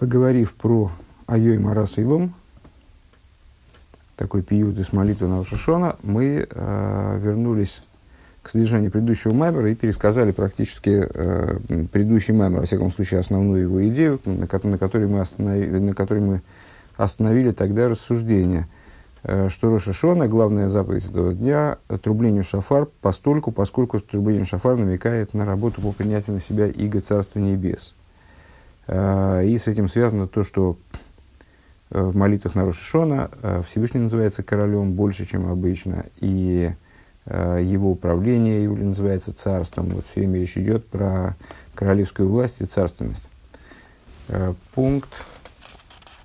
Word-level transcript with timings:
Поговорив 0.00 0.54
про 0.54 0.90
Айой 1.26 1.58
Марас 1.58 1.98
Илом, 1.98 2.32
такой 4.16 4.40
пиют 4.40 4.78
из 4.78 4.94
молитвы 4.94 5.28
на 5.28 5.44
Шишона, 5.44 5.96
мы 6.02 6.48
э, 6.50 7.18
вернулись 7.22 7.82
к 8.42 8.48
содержанию 8.48 8.90
предыдущего 8.90 9.32
мемора 9.32 9.70
и 9.70 9.74
пересказали 9.74 10.30
практически 10.30 11.06
э, 11.06 11.58
предыдущий 11.92 12.32
мемор, 12.32 12.60
во 12.60 12.66
всяком 12.66 12.90
случае, 12.90 13.20
основную 13.20 13.64
его 13.64 13.86
идею, 13.88 14.18
на, 14.24 14.48
на, 14.62 14.78
которой, 14.78 15.06
мы 15.06 15.20
остановили, 15.20 15.78
на 15.78 15.92
которой 15.92 16.22
мы 16.22 16.40
остановили 16.96 17.50
тогда 17.50 17.90
рассуждение, 17.90 18.68
э, 19.22 19.50
что 19.50 19.70
Рошишона, 19.70 20.28
главная 20.28 20.70
заповедь 20.70 21.10
этого 21.10 21.34
дня, 21.34 21.76
трубление 22.02 22.42
шафар, 22.42 22.88
постольку, 23.02 23.52
поскольку 23.52 24.00
трубление 24.00 24.46
шафар 24.46 24.78
намекает 24.78 25.34
на 25.34 25.44
работу 25.44 25.82
по 25.82 25.92
принятию 25.92 26.36
на 26.36 26.40
себя 26.40 26.68
иго 26.68 27.00
Царства 27.00 27.38
Небес– 27.38 27.94
и 28.90 29.56
с 29.56 29.68
этим 29.68 29.88
связано 29.88 30.26
то, 30.26 30.42
что 30.42 30.76
э, 31.90 32.02
в 32.02 32.16
молитвах 32.16 32.56
на 32.56 32.64
Рошишона 32.64 33.30
э, 33.40 33.62
Всевышний 33.68 34.00
называется 34.00 34.42
королем 34.42 34.94
больше, 34.94 35.26
чем 35.26 35.50
обычно, 35.50 36.06
и 36.18 36.72
его 37.26 37.92
управление 37.92 38.64
Иули 38.64 38.82
называется 38.82 39.32
царством. 39.32 39.90
Вот 39.90 40.04
все 40.10 40.20
время 40.20 40.40
речь 40.40 40.56
идет 40.56 40.88
про 40.88 41.36
королевскую 41.74 42.28
власть 42.28 42.56
и 42.58 42.64
царственность. 42.64 43.28
Пункт 44.74 45.10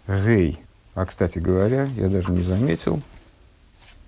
Гей. 0.08 0.60
А, 0.96 1.06
кстати 1.06 1.38
говоря, 1.38 1.88
я 1.98 2.10
даже 2.10 2.32
не 2.32 2.42
заметил, 2.42 3.02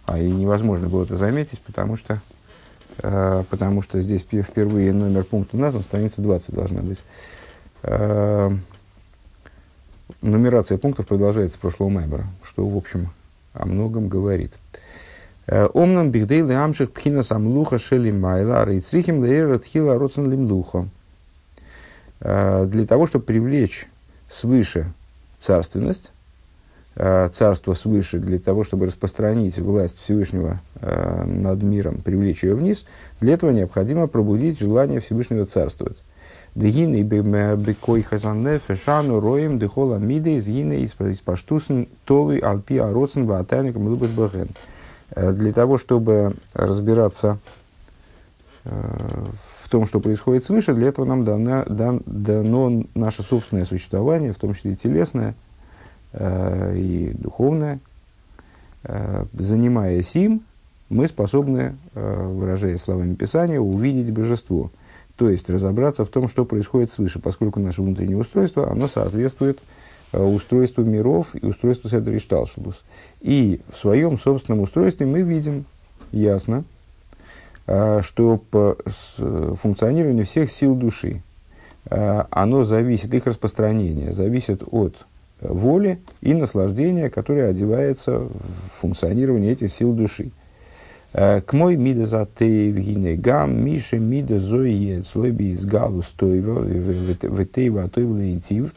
а 0.06 0.18
и 0.18 0.32
невозможно 0.32 0.88
было 0.88 1.04
это 1.04 1.18
заметить, 1.18 1.60
потому 1.60 1.98
что, 1.98 2.20
потому 2.98 3.84
что 3.84 4.02
здесь 4.02 4.22
впервые 4.22 4.94
номер 4.94 5.24
пункта 5.26 5.58
назван, 5.58 5.84
страница 5.84 6.22
20 6.22 6.56
должна 6.56 6.82
быть. 6.82 7.00
Э, 7.84 8.50
нумерация 10.22 10.78
пунктов 10.78 11.08
продолжается 11.08 11.58
с 11.58 11.60
прошлого 11.60 11.90
мембера, 11.90 12.26
что, 12.44 12.68
в 12.68 12.76
общем, 12.76 13.10
о 13.54 13.66
многом 13.66 14.08
говорит. 14.08 14.54
Э, 15.46 15.68
Омнам 15.74 16.12
бигдейлы 16.12 16.56
амших 16.56 16.92
пхина 16.92 17.24
самлуха 17.24 17.78
шели 17.78 18.12
майла 18.12 18.66
рейцрихим 18.66 19.24
лейра 19.24 19.60
тхила 19.60 19.98
родсен 19.98 20.30
лимлуха. 20.30 20.88
Э, 22.20 22.66
для 22.66 22.86
того, 22.86 23.06
чтобы 23.06 23.26
привлечь 23.26 23.88
свыше 24.30 24.92
царственность, 25.40 26.12
царство 26.96 27.76
свыше, 27.76 28.18
для 28.18 28.40
того, 28.40 28.64
чтобы 28.64 28.88
распространить 28.88 29.60
власть 29.60 29.96
Всевышнего 30.02 30.60
над 30.82 31.62
миром, 31.62 32.02
привлечь 32.02 32.44
ее 32.44 32.56
вниз, 32.56 32.88
для 33.22 33.36
этого 33.36 33.52
необходимо 33.52 34.08
пробудить 34.08 34.60
желание 34.60 35.00
Всевышнего 35.00 35.46
царствовать. 35.46 36.02
Дегины 36.58 37.04
бекой 37.04 38.02
хазанне 38.02 38.58
фешану 38.58 39.20
роем 39.20 39.60
дехола 39.60 39.98
миде 39.98 40.38
из 40.38 40.48
гины 40.48 40.82
из 40.82 41.22
паштусен 41.22 41.88
толы 42.04 42.40
алпи 42.40 42.80
ароцен 42.80 43.28
ватайник 43.28 43.76
млубет 43.76 44.10
бэхэн. 44.10 44.50
Для 45.16 45.54
того, 45.54 45.78
чтобы 45.78 46.34
разбираться 46.56 47.38
в 48.64 49.70
том, 49.70 49.86
что 49.86 50.00
происходит 50.00 50.46
свыше, 50.46 50.74
для 50.74 50.88
этого 50.88 51.06
нам 51.06 51.24
дано, 51.24 51.64
дан, 51.68 52.02
дано 52.08 52.86
наше 52.96 53.22
собственное 53.22 53.66
существование, 53.66 54.34
в 54.34 54.38
том 54.38 54.56
числе 54.56 54.72
и 54.72 54.76
телесное, 54.76 55.36
и 56.20 57.12
духовное. 57.20 57.80
Занимаясь 59.34 60.16
им, 60.16 60.42
мы 60.90 61.08
способны, 61.08 61.76
выражая 61.94 62.78
словами 62.78 63.14
Писания, 63.14 63.60
увидеть 63.60 64.12
божество– 64.12 64.72
то 65.18 65.30
есть 65.30 65.50
разобраться 65.50 66.06
в 66.06 66.10
том, 66.10 66.30
что 66.30 66.46
происходит 66.46 66.92
свыше, 66.92 67.20
поскольку 67.20 67.60
наше 67.60 67.82
внутреннее 67.82 68.18
устройство, 68.18 68.72
оно 68.72 68.88
соответствует 68.88 69.60
э, 70.14 70.22
устройству 70.24 70.84
миров 70.84 71.30
и 71.34 71.44
устройству 71.44 71.90
Седри 71.90 72.20
Шталшелус. 72.20 72.84
И 73.22 73.60
в 73.74 73.78
своем 73.78 74.20
собственном 74.20 74.62
устройстве 74.62 75.08
мы 75.08 75.24
видим 75.24 75.66
ясно, 76.12 76.64
э, 77.66 78.02
что 78.04 78.38
по 78.38 78.78
функционированию 79.18 80.28
всех 80.28 80.52
сил 80.52 80.76
души, 80.76 81.24
э, 81.90 82.24
оно 82.30 82.64
зависит, 82.64 83.12
их 83.16 83.26
распространение 83.26 84.14
зависит 84.14 84.62
от 84.70 84.96
воли 85.42 86.00
и 86.22 86.36
наслаждения, 86.36 87.10
которое 87.10 87.50
одевается 87.50 88.20
в 88.20 88.32
функционирование 88.82 89.54
этих 89.54 89.72
сил 89.72 89.94
души. 89.94 90.32
К 91.14 91.46
мой 91.54 91.78
мида 91.78 92.06
за 92.06 92.26
ты 92.26 92.72
в 92.72 93.22
гам, 93.22 93.64
миша 93.64 93.98
мида 93.98 94.38
зои 94.40 95.02
слоби 95.06 95.52
из 95.52 95.66
галу 95.66 96.02
стойва, 96.04 96.62
в 96.62 97.46
тейва 97.46 97.84
а 97.84 97.88
той 97.90 98.04
лейтив. 98.04 98.72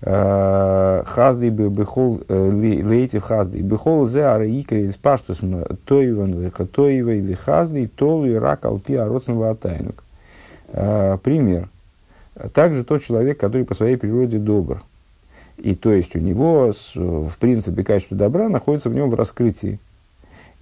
Хазды 0.00 1.50
бы 1.50 1.70
бехол 1.70 2.22
лейтив 2.28 3.22
хазды. 3.22 3.62
Бехол 3.62 4.06
зе 4.06 4.22
ара 4.24 4.46
икре 4.46 4.84
из 4.84 4.96
паштус 4.96 5.40
тойван 5.86 6.32
веха 6.34 6.66
тойва 6.66 7.10
и 7.12 7.34
хазды 7.34 7.88
толу 7.88 8.26
и 8.26 8.34
рак 8.34 8.64
алпи 8.64 8.94
ароцен 8.94 9.34
ватайнук. 9.36 10.04
Пример. 10.72 11.68
Также 12.52 12.84
тот 12.84 13.02
человек, 13.02 13.38
который 13.38 13.64
по 13.64 13.74
своей 13.74 13.96
природе 13.96 14.38
добр. 14.38 14.82
И 15.56 15.74
то 15.74 15.92
есть 15.92 16.16
у 16.16 16.18
него, 16.18 16.72
в 16.94 17.36
принципе, 17.38 17.84
качество 17.84 18.16
добра 18.16 18.48
находится 18.48 18.88
в 18.90 18.94
нем 18.94 19.10
в 19.10 19.14
раскрытии. 19.14 19.78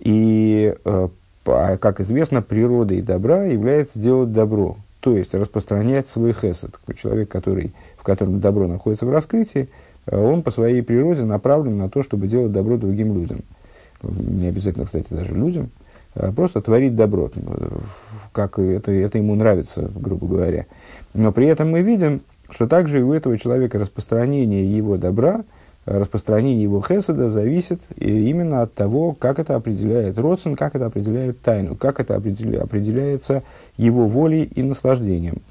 И, 0.02 0.74
э, 0.84 1.08
как 1.44 2.00
известно, 2.00 2.42
природой 2.42 3.02
добра 3.02 3.44
является 3.44 4.00
делать 4.00 4.32
добро, 4.32 4.76
то 4.98 5.16
есть 5.16 5.32
распространять 5.32 6.08
свой 6.08 6.32
хесед. 6.32 6.78
Человек, 6.96 7.28
который, 7.28 7.72
в 7.96 8.02
котором 8.02 8.40
добро 8.40 8.66
находится 8.66 9.06
в 9.06 9.12
раскрытии, 9.12 9.68
э, 10.06 10.20
он 10.20 10.42
по 10.42 10.50
своей 10.50 10.82
природе 10.82 11.22
направлен 11.22 11.78
на 11.78 11.88
то, 11.88 12.02
чтобы 12.02 12.26
делать 12.26 12.50
добро 12.50 12.78
другим 12.78 13.14
людям. 13.14 13.42
Не 14.02 14.48
обязательно, 14.48 14.86
кстати, 14.86 15.06
даже 15.10 15.34
людям. 15.34 15.70
А 16.16 16.32
просто 16.32 16.60
творить 16.60 16.96
добро, 16.96 17.30
как 18.32 18.58
это, 18.58 18.90
это 18.90 19.18
ему 19.18 19.36
нравится, 19.36 19.88
грубо 19.94 20.26
говоря. 20.26 20.66
Но 21.14 21.30
при 21.30 21.46
этом 21.46 21.70
мы 21.70 21.82
видим, 21.82 22.22
что 22.50 22.66
также 22.66 22.98
и 22.98 23.02
у 23.02 23.12
этого 23.12 23.38
человека 23.38 23.78
распространение 23.78 24.76
его 24.76 24.96
добра– 24.96 25.44
распространение 25.84 26.62
его 26.62 26.80
хеседа 26.80 27.28
зависит 27.28 27.82
именно 27.96 28.62
от 28.62 28.74
того, 28.74 29.14
как 29.14 29.38
это 29.38 29.56
определяет 29.56 30.18
Родсон, 30.18 30.54
как 30.54 30.74
это 30.76 30.86
определяет 30.86 31.40
тайну, 31.42 31.74
как 31.74 31.98
это 32.00 32.14
определяется 32.14 33.42
его 33.76 34.06
волей 34.06 34.44
и 34.44 34.62
наслаждением. 34.62 35.42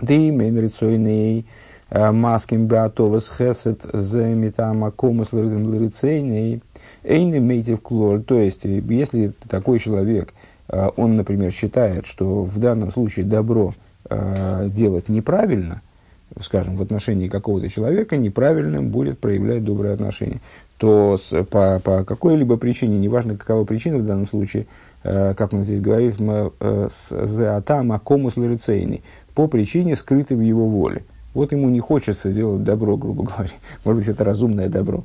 Ты 0.00 0.32
мейн 0.32 1.44
э, 1.90 2.10
маским 2.10 2.66
беатовас 2.66 3.30
хесед 3.30 3.80
за 3.92 4.24
метама 4.24 4.90
комус 4.90 5.32
лырцейней 5.32 6.62
эйны 7.04 7.40
мейтив 7.40 7.80
клор. 7.80 8.22
То 8.22 8.38
есть, 8.38 8.64
если 8.64 9.32
такой 9.48 9.78
человек, 9.78 10.34
э, 10.68 10.88
он, 10.96 11.16
например, 11.16 11.52
считает, 11.52 12.06
что 12.06 12.42
в 12.42 12.58
данном 12.58 12.90
случае 12.90 13.24
добро 13.24 13.74
э, 14.10 14.68
делать 14.68 15.08
неправильно– 15.08 15.80
скажем, 16.40 16.76
в 16.76 16.82
отношении 16.82 17.28
какого-то 17.28 17.68
человека 17.68 18.16
неправильным 18.16 18.90
будет 18.90 19.18
проявлять 19.18 19.64
доброе 19.64 19.94
отношение, 19.94 20.40
то 20.78 21.18
с, 21.18 21.44
по, 21.44 21.80
по 21.80 22.04
какой-либо 22.04 22.56
причине, 22.56 22.98
неважно 22.98 23.36
какова 23.36 23.64
причина 23.64 23.98
в 23.98 24.06
данном 24.06 24.26
случае, 24.26 24.66
э, 25.04 25.34
как 25.34 25.52
он 25.52 25.64
здесь 25.64 25.80
говорит, 25.80 26.16
э, 26.18 26.88
с 26.90 27.40
атам 27.40 27.92
акомус 27.92 28.36
ларицейный, 28.36 29.02
по 29.34 29.46
причине 29.48 29.96
скрытой 29.96 30.36
в 30.36 30.40
его 30.40 30.66
воле. 30.66 31.04
Вот 31.34 31.52
ему 31.52 31.68
не 31.70 31.80
хочется 31.80 32.32
делать 32.32 32.64
добро, 32.64 32.96
грубо 32.96 33.24
говоря. 33.24 33.50
Может 33.84 34.02
быть, 34.02 34.08
это 34.08 34.24
разумное 34.24 34.68
добро. 34.68 35.04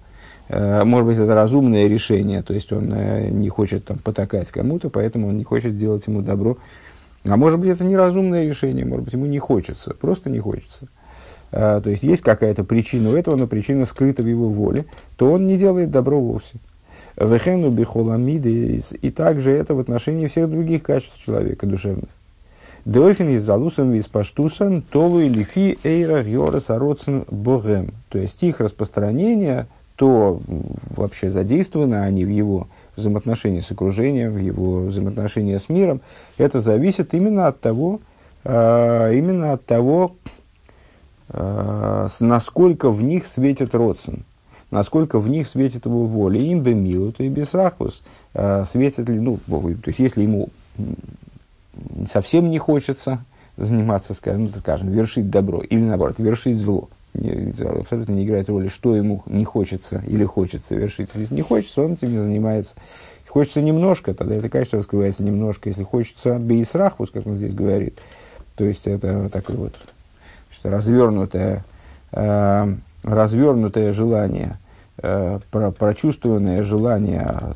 Э, 0.50 0.84
может 0.84 1.06
быть, 1.06 1.18
это 1.18 1.36
разумное 1.36 1.88
решение, 1.88 2.42
то 2.42 2.54
есть 2.54 2.72
он 2.72 2.92
э, 2.94 3.30
не 3.30 3.50
хочет 3.50 3.86
там 3.86 3.98
потакать 3.98 4.50
кому-то, 4.52 4.90
поэтому 4.90 5.28
он 5.30 5.38
не 5.38 5.44
хочет 5.44 5.78
делать 5.78 6.08
ему 6.08 6.22
добро. 6.22 6.58
А 7.26 7.36
может 7.36 7.60
быть, 7.60 7.70
это 7.70 7.84
неразумное 7.84 8.48
решение, 8.48 8.86
может 8.86 9.06
быть, 9.06 9.14
ему 9.14 9.26
не 9.26 9.40
хочется, 9.40 9.94
просто 9.94 10.30
не 10.30 10.40
хочется. 10.40 10.88
А, 11.52 11.82
то 11.82 11.90
есть 11.90 12.04
есть 12.04 12.22
какая-то 12.22 12.64
причина 12.64 13.12
у 13.12 13.16
этого, 13.16 13.36
но 13.36 13.48
причина 13.48 13.86
скрыта 13.86 14.24
в 14.24 14.28
его 14.28 14.50
воле, 14.50 14.86
то 15.16 15.32
он 15.32 15.48
не 15.48 15.58
делает 15.58 15.92
добро 15.92 16.20
вовсе. 16.20 16.58
Вехену 17.16 17.72
бихоламиды, 17.72 18.82
и 19.02 19.12
также 19.12 19.52
это 19.52 19.74
в 19.74 19.80
отношении 19.80 20.28
всех 20.28 20.50
других 20.50 20.84
качеств 20.84 21.24
человека 21.24 21.66
душевных. 21.66 22.10
Деофин 22.86 23.30
из 23.30 23.44
залусом 23.44 23.96
из 23.96 24.08
паштусан 24.08 24.82
толу 24.82 25.20
и 25.20 25.28
лифи 25.28 25.78
эйра 25.84 26.24
йорас 26.24 26.70
ароцен 26.70 27.26
богем. 27.30 27.92
То 28.08 28.18
есть 28.18 28.42
их 28.44 28.62
распространение, 28.62 29.68
то 29.98 30.40
вообще 30.96 31.30
задействованы 31.30 31.96
они 31.96 32.24
в 32.24 32.30
его 32.30 32.68
взаимоотношении 32.96 33.60
с 33.60 33.72
окружением, 33.72 34.32
в 34.32 34.38
его 34.38 34.86
взаимоотношении 34.86 35.58
с 35.58 35.70
миром, 35.70 36.02
это 36.38 36.62
зависит 36.62 37.14
именно 37.14 37.48
от 37.48 37.60
того, 37.60 38.00
э, 38.44 39.14
именно 39.16 39.54
от 39.54 39.66
того, 39.66 40.12
насколько 41.30 42.90
в 42.90 43.04
них 43.04 43.26
светит 43.26 43.76
родствен, 43.76 44.24
насколько 44.72 45.20
в 45.20 45.30
них 45.30 45.48
светит 45.48 45.86
его 45.86 46.06
воля. 46.06 46.40
Им 46.40 46.64
бы 46.64 46.74
милу, 46.74 47.12
то 47.12 47.24
и 47.24 47.30
без 47.30 47.54
рахвус. 47.54 48.04
Э, 48.34 48.66
светит 48.66 49.10
ли, 49.10 49.20
ну, 49.20 49.40
то 49.48 49.74
есть, 49.86 50.00
если 50.00 50.24
ему 50.24 50.50
совсем 52.10 52.50
не 52.50 52.58
хочется 52.58 53.24
заниматься, 53.56 54.14
скажем, 54.14 54.46
ну, 54.46 54.52
скажем, 54.58 54.90
вершить 54.90 55.30
добро, 55.30 55.62
или 55.62 55.82
наоборот, 55.82 56.20
вершить 56.20 56.60
зло, 56.60 56.90
абсолютно 57.14 58.14
не 58.14 58.26
играет 58.26 58.50
роли, 58.50 58.68
что 58.68 58.96
ему 58.96 59.24
не 59.26 59.46
хочется 59.46 60.04
или 60.08 60.24
хочется 60.24 60.68
совершить. 60.68 61.10
Если 61.16 61.36
не 61.36 61.42
хочется, 61.42 61.82
он 61.82 61.94
этим 61.94 62.12
не 62.12 62.20
занимается. 62.20 62.76
Хочется 63.28 63.62
немножко, 63.62 64.14
тогда 64.14 64.36
это 64.36 64.50
качество 64.50 64.80
раскрывается 64.80 65.22
немножко. 65.22 65.70
Если 65.70 65.84
хочется 65.84 66.40
бейсрахвус, 66.40 67.12
как 67.12 67.28
он 67.28 67.36
здесь 67.36 67.54
говорит, 67.54 68.00
то 68.56 68.64
есть 68.64 68.88
это 68.88 69.30
такое 69.30 69.58
вот 69.58 69.74
что 70.52 70.70
развернутое, 70.70 71.64
э, 72.12 72.76
развернутое 73.04 73.94
желание, 73.94 74.58
э, 74.98 75.40
про, 75.52 75.72
прочувствованное 75.72 76.64
желание, 76.64 77.56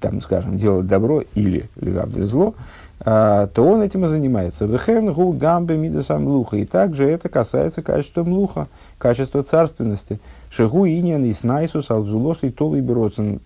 там, 0.00 0.20
скажем, 0.20 0.58
делать 0.58 0.86
добро 0.86 1.22
или, 1.34 1.68
или 1.76 2.24
зло, 2.24 2.54
э, 3.00 3.48
то 3.52 3.64
он 3.64 3.82
этим 3.82 4.04
и 4.04 4.08
занимается. 4.08 4.66
Вехен 4.66 5.12
гу 5.12 5.32
гамбе 5.32 5.76
мидасам 5.76 6.26
луха. 6.26 6.56
И 6.56 6.64
также 6.64 7.08
это 7.08 7.28
касается 7.28 7.82
качества 7.82 8.24
млуха, 8.24 8.68
качества 8.98 9.42
царственности. 9.42 10.20
Шегу 10.50 10.86
иньян 10.86 11.24
и 11.24 11.32
снайсус 11.32 11.90
алзулос 11.90 12.38
и 12.42 12.50
тол 12.50 12.74
и 12.74 12.82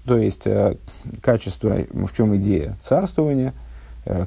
То 0.06 0.16
есть, 0.16 0.46
э, 0.46 0.76
качество, 1.20 1.76
в 1.92 2.16
чем 2.16 2.36
идея? 2.36 2.76
Царствования, 2.82 3.52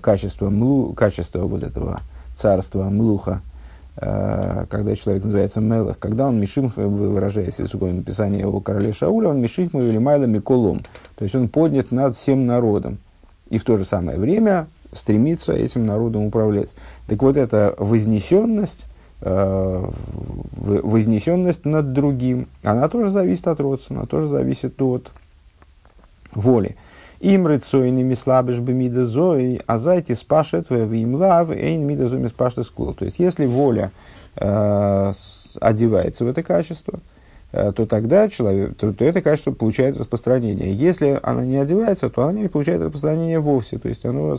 качество, 0.01 0.49
млу, 0.49 0.93
качество 0.93 1.41
вот 1.45 1.61
этого 1.61 2.01
царства, 2.35 2.83
млуха, 2.83 3.41
когда 3.99 4.95
человек 4.95 5.23
называется 5.23 5.59
Мелах, 5.59 5.97
когда 5.97 6.27
он 6.27 6.39
Мишим, 6.39 6.71
выражаясь 6.75 7.59
из 7.59 7.73
написания 7.73 8.41
его 8.41 8.59
короля 8.61 8.93
Шауля, 8.93 9.29
он 9.29 9.41
Мишим 9.41 9.69
или 9.73 9.97
Майла 9.97 10.25
Миколом. 10.25 10.83
То 11.15 11.23
есть 11.23 11.33
он 11.33 11.47
поднят 11.47 11.91
над 11.91 12.15
всем 12.15 12.45
народом. 12.45 12.99
И 13.49 13.57
в 13.57 13.63
то 13.63 13.75
же 13.77 13.85
самое 13.85 14.19
время 14.19 14.67
стремится 14.91 15.53
этим 15.53 15.85
народом 15.85 16.25
управлять. 16.25 16.75
Так 17.07 17.21
вот, 17.21 17.37
эта 17.37 17.75
вознесенность, 17.77 18.85
э, 19.21 19.89
вознесенность 20.55 21.65
над 21.65 21.93
другим, 21.93 22.47
она 22.63 22.89
тоже 22.89 23.09
зависит 23.09 23.47
от 23.47 23.59
родства, 23.59 23.97
она 23.97 24.05
тоже 24.05 24.27
зависит 24.27 24.81
от 24.81 25.11
воли. 26.33 26.75
Им 27.19 27.47
рыцойными 27.47 28.13
слабыш 28.13 28.59
бы 28.59 28.73
мида 28.73 29.05
зои, 29.05 29.61
а 29.65 29.77
зайти 29.79 30.13
спашет 30.15 30.69
в 30.69 30.93
им 30.93 31.15
лав, 31.15 31.49
эйн 31.51 31.85
мида 31.85 32.09
зои 32.09 32.27
спашет 32.27 32.65
скул. 32.65 32.93
То 32.93 33.05
есть, 33.05 33.19
если 33.19 33.45
воля 33.45 33.91
э, 34.35 35.13
одевается 35.59 36.25
в 36.25 36.27
это 36.27 36.43
качество, 36.43 36.99
то 37.51 37.85
тогда 37.85 38.27
человек, 38.27 38.75
то, 38.75 38.91
то 38.91 39.05
это 39.05 39.21
качество 39.21 39.51
получает 39.51 39.97
распространение. 39.97 40.73
Если 40.73 41.17
она 41.23 41.45
не 41.45 41.57
одевается, 41.57 42.09
то 42.09 42.23
она 42.23 42.41
не 42.41 42.49
получает 42.49 42.81
распространение 42.81 43.39
вовсе. 43.39 43.77
То 43.77 43.87
есть 43.87 44.05
оно, 44.05 44.37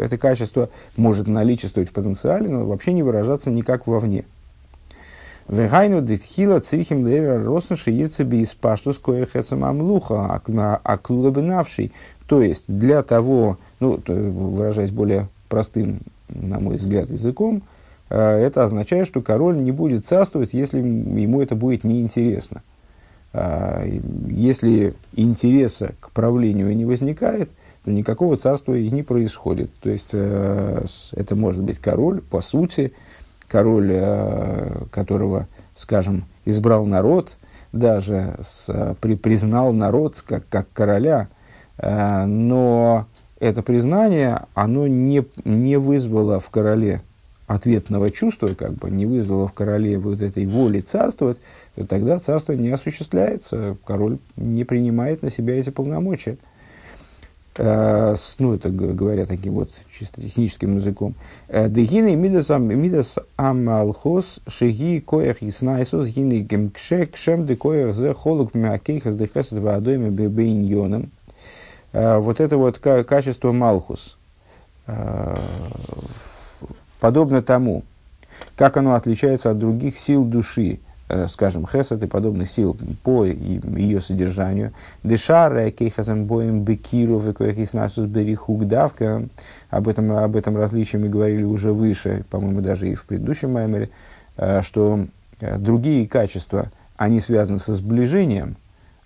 это 0.00 0.18
качество 0.18 0.68
может 0.96 1.28
наличествовать 1.28 1.90
в 1.90 1.92
потенциале, 1.92 2.48
но 2.48 2.66
вообще 2.66 2.92
не 2.92 3.04
выражаться 3.04 3.50
никак 3.50 3.86
вовне. 3.86 4.24
Вегайну 5.48 6.00
дитхила 6.00 6.60
црихим 6.60 7.06
левер 7.06 7.44
росн 7.44 7.74
шиирца 7.74 8.24
без 8.24 8.54
паштус 8.54 8.98
коехецам 8.98 9.64
амлуха, 9.64 10.40
аклубенавший. 10.82 11.92
То 12.26 12.42
есть, 12.42 12.64
для 12.66 13.02
того, 13.02 13.58
ну, 13.80 14.00
выражаясь 14.06 14.90
более 14.90 15.28
простым, 15.48 16.00
на 16.28 16.60
мой 16.60 16.76
взгляд, 16.76 17.10
языком, 17.10 17.62
э, 18.08 18.18
это 18.18 18.64
означает, 18.64 19.06
что 19.06 19.20
король 19.20 19.58
не 19.58 19.72
будет 19.72 20.06
царствовать, 20.06 20.54
если 20.54 20.78
ему 20.78 21.42
это 21.42 21.56
будет 21.56 21.84
неинтересно. 21.84 22.62
А, 23.34 23.84
если 24.28 24.94
интереса 25.14 25.94
к 26.00 26.10
правлению 26.10 26.74
не 26.76 26.84
возникает, 26.84 27.50
то 27.84 27.90
никакого 27.90 28.36
царства 28.36 28.74
и 28.74 28.90
не 28.90 29.02
происходит. 29.02 29.70
То 29.80 29.90
есть, 29.90 30.08
э, 30.12 30.84
это 31.12 31.34
может 31.34 31.62
быть 31.62 31.78
король, 31.78 32.20
по 32.20 32.40
сути, 32.40 32.92
король, 33.48 33.90
э, 33.92 34.84
которого, 34.90 35.46
скажем, 35.74 36.24
избрал 36.44 36.86
народ, 36.86 37.36
даже 37.72 38.36
с, 38.42 38.96
при, 39.00 39.14
признал 39.16 39.72
народ 39.72 40.22
как, 40.26 40.48
как 40.48 40.66
короля, 40.72 41.28
э, 41.78 42.24
но 42.26 43.06
это 43.40 43.62
признание, 43.62 44.42
оно 44.54 44.86
не, 44.86 45.24
не 45.44 45.76
вызвало 45.76 46.38
в 46.38 46.48
короле 46.50 47.02
ответного 47.46 48.10
чувства, 48.10 48.48
как 48.48 48.74
бы 48.74 48.90
не 48.90 49.06
вызвало 49.06 49.48
в 49.48 49.52
короле 49.52 49.98
вот 49.98 50.20
этой 50.20 50.46
воли 50.46 50.80
царствовать, 50.80 51.40
то 51.74 51.86
тогда 51.86 52.18
царство 52.18 52.52
не 52.52 52.70
осуществляется, 52.70 53.76
король 53.84 54.18
не 54.36 54.64
принимает 54.64 55.22
на 55.22 55.30
себя 55.30 55.58
эти 55.58 55.70
полномочия. 55.70 56.38
Э, 57.56 58.16
ну, 58.38 58.54
это 58.54 58.70
говоря 58.70 59.26
таким 59.26 59.54
вот 59.54 59.70
чисто 59.96 60.22
техническим 60.22 60.76
языком. 60.76 61.14
Э, 61.48 61.68
Дегины 61.68 62.16
мидас 62.16 63.18
амалхос 63.36 64.40
шеги 64.46 65.00
коях 65.00 65.42
иснайсос 65.42 66.08
гины 66.08 66.40
гемкше 66.40 67.06
кшем 67.06 67.46
де 67.46 67.56
коях 67.56 67.94
зе 67.94 68.14
холук 68.14 68.54
мякейхас 68.54 69.16
дехесет 69.16 69.58
ваадойме 69.58 70.08
бебейньоном. 70.08 71.10
Э, 71.92 72.18
вот 72.18 72.40
это 72.40 72.56
вот 72.56 72.78
качество 72.78 73.52
малхус. 73.52 74.16
Подобно 77.00 77.42
тому, 77.42 77.84
как 78.56 78.76
оно 78.76 78.94
отличается 78.94 79.50
от 79.50 79.58
других 79.58 79.98
сил 79.98 80.24
души, 80.24 80.80
скажем, 81.28 81.66
хесед 81.66 82.02
и 82.02 82.06
подобных 82.06 82.50
сил 82.50 82.76
по 83.02 83.24
ее 83.24 84.00
содержанию. 84.00 84.72
Дешара 85.02 85.70
кейхазам 85.70 86.24
боем 86.24 86.62
бекиру 86.62 87.18
векоехиснасус 87.18 88.06
берихугдавка. 88.06 89.24
Об 89.70 89.88
этом, 89.88 90.12
об 90.12 90.36
этом 90.36 90.56
различии 90.56 90.96
мы 90.96 91.08
говорили 91.08 91.42
уже 91.42 91.72
выше, 91.72 92.24
по-моему, 92.30 92.60
даже 92.60 92.88
и 92.88 92.94
в 92.94 93.04
предыдущем 93.04 93.52
маймере, 93.52 93.90
э, 94.36 94.62
что 94.62 95.06
э, 95.40 95.58
другие 95.58 96.06
качества, 96.06 96.70
они 96.96 97.20
связаны 97.20 97.58
со 97.58 97.74
сближением, 97.74 98.56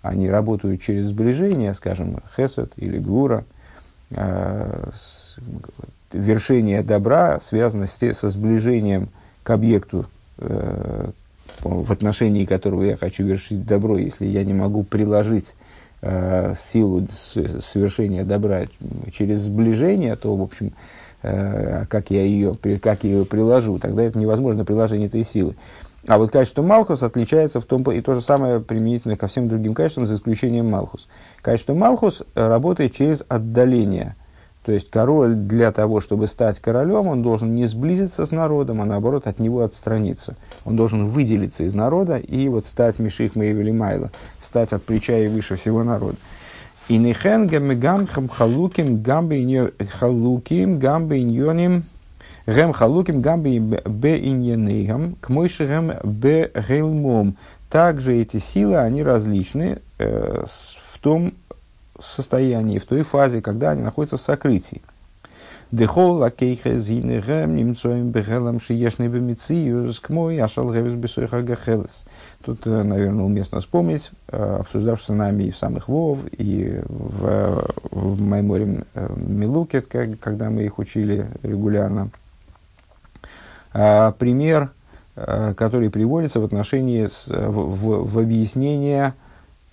они 0.01 0.29
работают 0.29 0.81
через 0.81 1.05
сближение, 1.05 1.73
скажем, 1.73 2.21
хесед 2.35 2.71
или 2.77 2.99
гура, 2.99 3.43
вершение 6.13 6.83
добра 6.83 7.39
связано 7.39 7.85
со 7.85 8.29
сближением 8.29 9.09
к 9.43 9.49
объекту, 9.49 10.05
в 11.61 11.91
отношении 11.91 12.45
которого 12.45 12.83
я 12.83 12.97
хочу 12.97 13.23
вершить 13.23 13.65
добро, 13.65 13.97
если 13.97 14.25
я 14.25 14.43
не 14.43 14.53
могу 14.53 14.83
приложить 14.83 15.55
э, 16.01 16.53
силу 16.57 17.07
совершения 17.09 18.23
добра 18.23 18.67
через 19.11 19.39
сближение, 19.39 20.15
то, 20.15 20.35
в 20.35 20.41
общем, 20.41 20.73
э, 21.23 21.85
как, 21.89 22.11
я 22.11 22.23
ее, 22.23 22.55
как 22.81 23.03
я 23.03 23.11
ее 23.11 23.25
приложу, 23.25 23.79
тогда 23.79 24.03
это 24.03 24.19
невозможно 24.19 24.65
приложение 24.65 25.07
этой 25.07 25.25
силы. 25.25 25.55
А 26.07 26.17
вот 26.17 26.31
качество 26.31 26.61
Малхус 26.61 27.03
отличается 27.03 27.59
в 27.59 27.65
том, 27.65 27.83
и 27.91 27.99
то 28.01 28.13
же 28.13 28.21
самое 28.21 28.59
применительно 28.61 29.17
ко 29.17 29.27
всем 29.27 29.49
другим 29.49 29.73
качествам, 29.73 30.05
за 30.05 30.15
исключением 30.15 30.69
Малхус. 30.69 31.07
Качество 31.41 31.73
Малхус 31.73 32.23
работает 32.35 32.93
через 32.93 33.25
отдаление– 33.27 34.15
то 34.67 34.73
есть 34.73 34.89
король 34.89 35.33
для 35.33 35.71
того, 35.71 36.01
чтобы 36.01 36.27
стать 36.27 36.59
королем, 36.59 37.07
он 37.07 37.23
должен 37.23 37.55
не 37.55 37.67
сблизиться 37.67 38.25
с 38.25 38.31
народом, 38.31 38.81
а 38.81 38.85
наоборот 38.85 39.25
от 39.25 39.39
него 39.39 39.61
отстраниться. 39.61 40.35
Он 40.65 40.75
должен 40.75 41.07
выделиться 41.07 41.63
из 41.63 41.73
народа 41.73 42.17
и 42.17 42.49
вот 42.49 42.65
стать 42.65 42.99
Миших 42.99 43.37
Мейвели 43.37 43.71
Майла, 43.71 44.11
стать 44.41 44.73
от 44.73 44.83
плеча 44.83 45.17
и 45.17 45.29
выше 45.29 45.55
всего 45.55 45.85
народа. 45.85 46.17
И 46.89 46.97
нехен 46.97 47.47
гам 47.79 48.07
халуким 48.27 49.01
гамбе 49.01 49.71
халуким 49.97 50.79
гамбе 50.79 51.21
иньоним 51.21 51.83
гем 52.45 52.73
халуким 52.73 53.21
гамбе 53.21 53.59
бе 53.59 54.17
иньенейгам 54.19 55.15
к 55.21 55.29
мойшигам 55.29 55.93
бе 56.03 56.51
гейлмом. 56.67 57.37
Также 57.69 58.17
эти 58.17 58.39
силы, 58.39 58.75
они 58.79 59.01
различны 59.01 59.79
э, 59.97 60.43
в 60.45 60.99
том, 60.99 61.31
состоянии, 61.99 62.79
в 62.79 62.85
той 62.85 63.03
фазе, 63.03 63.41
когда 63.41 63.71
они 63.71 63.81
находятся 63.81 64.17
в 64.17 64.21
сокрытии. 64.21 64.81
Дехол 65.71 66.13
лакейха 66.13 66.77
зинегэм 66.77 67.53
немцоем 67.57 68.09
бехелам 68.09 68.61
шиешный 68.61 69.09
бемициюс 69.09 69.99
к 69.99 70.09
мой 70.09 70.39
ашал 70.39 70.69
гэвис 70.69 70.93
бесойха 70.93 71.41
гахелес. 71.41 72.05
Тут, 72.45 72.65
э, 72.65 72.83
наверное, 72.83 73.25
уместно 73.25 73.59
вспомнить, 73.59 74.11
э, 74.29 74.57
обсуждавшись 74.61 75.07
с 75.07 75.09
нами 75.09 75.43
и 75.43 75.51
в 75.51 75.57
самых 75.57 75.89
Вов, 75.89 76.19
и 76.31 76.79
в, 76.85 77.69
в 77.91 78.21
Майморе 78.21 78.85
э, 78.93 79.13
Милуке, 79.17 79.81
когда 79.81 80.49
мы 80.49 80.63
их 80.63 80.79
учили 80.79 81.27
регулярно. 81.43 82.09
Пример, 83.73 84.71
который 85.13 85.91
приводится 85.91 86.39
в 86.39 86.45
отношении, 86.45 87.05
с, 87.05 87.27
в, 87.27 87.51
в, 87.51 88.11
в 88.11 88.17
объяснение 88.17 89.13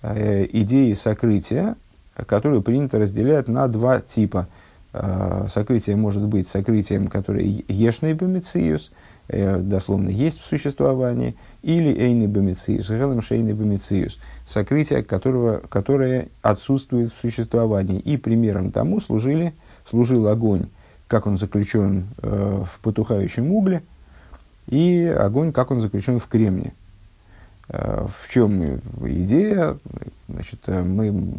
идеи 0.03 0.93
сокрытия, 0.93 1.75
которую 2.23 2.61
принято 2.61 2.99
разделять 2.99 3.47
на 3.47 3.67
два 3.67 3.99
типа. 3.99 4.47
Э, 4.93 5.47
сокрытие 5.49 5.97
может 5.97 6.23
быть 6.23 6.47
сокрытием, 6.47 7.07
которое 7.07 7.43
ешный 7.67 8.13
бомициус, 8.13 8.93
э, 9.27 9.57
дословно 9.57 10.09
есть 10.09 10.39
в 10.39 10.45
существовании, 10.45 11.35
или 11.63 11.93
эйный 11.93 12.27
бомициус, 12.27 12.89
гелем 12.89 13.21
шейный 13.21 13.53
бомициус, 13.53 14.19
сокрытие, 14.45 15.03
которого, 15.03 15.61
которое 15.67 16.29
отсутствует 16.41 17.11
в 17.11 17.19
существовании. 17.19 17.99
И 17.99 18.15
примером 18.15 18.71
тому 18.71 19.01
служили, 19.01 19.53
служил 19.89 20.27
огонь, 20.29 20.67
как 21.07 21.27
он 21.27 21.37
заключен 21.37 22.07
э, 22.19 22.63
в 22.65 22.79
потухающем 22.79 23.51
угле, 23.51 23.83
и 24.67 25.05
огонь, 25.05 25.51
как 25.51 25.71
он 25.71 25.81
заключен 25.81 26.19
в 26.19 26.27
кремне. 26.27 26.73
В 27.67 28.29
чем 28.29 28.79
идея? 29.01 29.75
Значит, 30.27 30.67
мы 30.67 31.33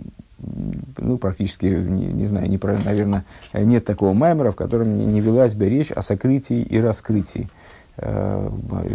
ну, 0.98 1.18
практически, 1.18 1.66
не, 1.66 2.06
не 2.06 2.26
знаю, 2.26 2.48
не, 2.48 2.58
наверное, 2.84 3.24
нет 3.52 3.84
такого 3.84 4.12
маймера, 4.12 4.50
в 4.50 4.56
котором 4.56 5.12
не, 5.12 5.20
велась 5.20 5.54
бы 5.54 5.68
речь 5.68 5.90
о 5.90 6.02
сокрытии 6.02 6.62
и 6.62 6.80
раскрытии. 6.80 7.48
Э, 7.98 8.50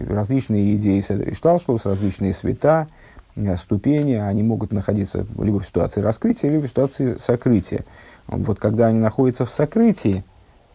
различные 0.10 0.76
идеи 0.76 1.02
Седришталшлус, 1.02 1.86
различные 1.86 2.34
света, 2.34 2.88
э, 3.36 3.58
ступени, 3.58 4.14
они 4.14 4.44
могут 4.44 4.72
находиться 4.72 5.26
либо 5.40 5.60
в 5.60 5.66
ситуации 5.66 6.02
раскрытия, 6.02 6.52
либо 6.52 6.68
в 6.68 6.70
ситуации 6.70 7.18
сокрытия. 7.18 7.84
Вот 8.28 8.60
когда 8.60 8.88
они 8.88 9.00
находятся 9.00 9.46
в 9.46 9.50
сокрытии, 9.50 10.24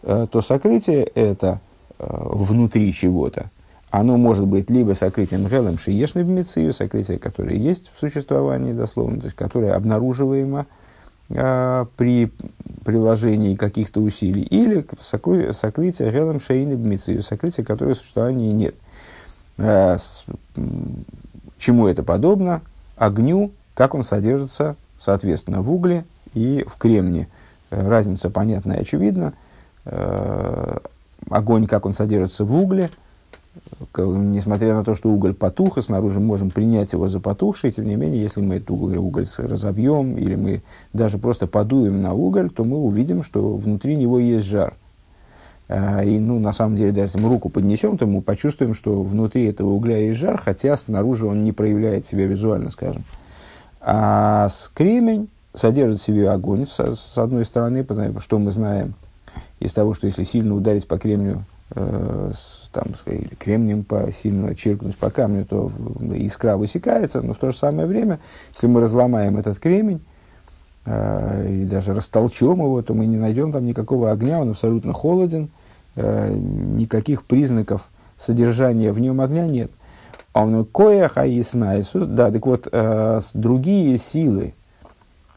э, 0.03 0.27
то 0.31 0.41
сокрытие 0.41 1.05
это 1.05 1.61
внутри 1.99 2.93
чего-то. 2.93 3.47
Оно 3.91 4.19
может 4.19 4.47
быть 4.47 4.69
либо 4.69 4.93
сокрытием 4.93 5.47
гелем 5.47 5.79
шиешной 5.79 6.25
бмицию, 6.25 6.75
сокрытие, 6.75 7.19
которое 7.19 7.57
есть 7.57 7.91
в 7.95 8.01
существовании 8.01 8.75
дословно, 8.75 9.21
то 9.21 9.25
есть 9.25 9.37
которое 9.37 9.73
обнаруживаемо 9.73 10.67
а, 11.31 11.87
при 11.97 12.31
приложении 12.85 13.55
каких-то 13.55 14.01
усилий, 14.01 14.43
или 14.43 14.87
сокрытие 15.01 16.11
гелем 16.11 16.41
шейной 16.41 16.77
бмицию, 16.77 17.23
сокрытие, 17.23 17.67
которое 17.67 17.95
в 17.95 18.53
нет. 18.53 18.75
С, 19.59 20.25
чему 21.59 21.89
это 21.89 22.03
подобно? 22.03 22.61
Огню, 22.97 23.51
как 23.75 23.95
он 23.95 24.05
содержится, 24.05 24.77
соответственно, 25.01 25.63
в 25.63 25.73
угле 25.73 26.05
и 26.35 26.65
в 26.69 26.77
кремне. 26.79 27.29
Разница 27.71 28.31
понятна 28.31 28.75
и 28.75 28.81
очевидна. 28.83 29.33
Огонь, 31.31 31.67
как 31.67 31.87
он 31.87 31.95
содержится 31.95 32.45
в 32.45 32.55
угле– 32.55 32.91
несмотря 33.97 34.75
на 34.75 34.85
то, 34.85 34.95
что 34.95 35.11
уголь 35.11 35.35
потух, 35.35 35.79
и 35.79 35.83
снаружи 35.83 36.21
можем 36.21 36.51
принять 36.51 36.93
его 36.93 37.09
за 37.09 37.21
потухший, 37.21 37.73
тем 37.73 37.87
не 37.87 37.97
менее, 37.97 38.23
если 38.23 38.41
мы 38.41 38.57
этот 38.57 38.71
уголь, 38.71 38.97
уголь 38.97 39.27
разобьем, 39.39 40.17
или 40.17 40.35
мы 40.35 40.63
даже 40.93 41.19
просто 41.19 41.47
подуем 41.47 42.03
на 42.03 42.15
уголь, 42.15 42.51
то 42.51 42.65
мы 42.65 42.77
увидим, 42.79 43.23
что 43.23 43.57
внутри 43.57 43.97
него 43.97 44.19
есть 44.19 44.47
жар. 44.47 44.75
А, 45.69 46.05
и, 46.05 46.19
ну, 46.19 46.39
на 46.39 46.53
самом 46.53 46.77
деле, 46.77 46.93
даже 46.93 47.13
если 47.13 47.21
мы 47.21 47.29
руку 47.29 47.49
поднесем, 47.49 47.99
то 47.99 48.07
мы 48.07 48.23
почувствуем, 48.23 48.75
что 48.75 49.03
внутри 49.03 49.47
этого 49.47 49.71
угля 49.71 49.99
есть 49.99 50.19
жар, 50.19 50.41
хотя 50.43 50.77
снаружи 50.77 51.27
он 51.27 51.43
не 51.43 51.53
проявляет 51.53 52.07
себя 52.07 52.27
визуально, 52.27 52.71
скажем. 52.71 53.05
А 53.81 54.49
кремень 54.75 55.29
содержит 55.55 56.01
в 56.01 56.05
себе 56.05 56.31
огонь, 56.31 56.67
с, 56.67 56.79
с 56.79 57.19
одной 57.19 57.45
стороны, 57.45 57.83
потому 57.83 58.21
что 58.21 58.39
мы 58.39 58.53
знаем 58.53 58.95
из 59.59 59.73
того, 59.73 59.95
что 59.95 60.07
если 60.07 60.25
сильно 60.25 60.55
ударить 60.55 60.87
по 60.87 60.99
кремню 60.99 61.45
э, 61.77 62.31
с, 62.35 62.69
там, 62.73 62.87
или 63.07 63.35
кремнием 63.39 63.85
по, 63.85 64.11
сильно 64.11 64.55
чиркнуть 64.55 64.97
по 64.97 65.11
камню, 65.11 65.45
то 65.45 65.71
искра 66.15 66.57
высекается, 66.57 67.23
но 67.23 67.35
в 67.35 67.39
то 67.39 67.51
же 67.51 67.57
самое 67.57 67.87
время, 67.87 68.19
если 68.53 68.67
мы 68.67 68.81
разломаем 68.81 69.37
этот 69.37 69.59
кремень, 69.59 70.01
э, 70.87 71.49
и 71.49 71.65
даже 71.65 71.95
растолчем 71.95 72.55
его, 72.55 72.83
то 72.83 72.95
мы 72.95 73.07
не 73.07 73.17
найдем 73.17 73.53
там 73.53 73.65
никакого 73.65 74.11
огня, 74.11 74.41
он 74.41 74.51
абсолютно 74.51 74.93
холоден, 74.93 75.51
э, 75.95 76.35
никаких 76.35 77.25
признаков 77.25 77.89
содержания 78.17 78.91
в 78.93 78.99
нем 78.99 79.21
огня 79.21 79.47
нет. 79.47 79.71
А 80.33 80.45
он 80.45 80.65
кое 80.67 81.09
хаисна 81.09 81.81
Иисус, 81.81 82.07
да, 82.07 82.31
так 82.31 82.45
вот, 82.45 82.69
э, 82.71 83.21
другие 83.33 83.99
силы 83.99 84.55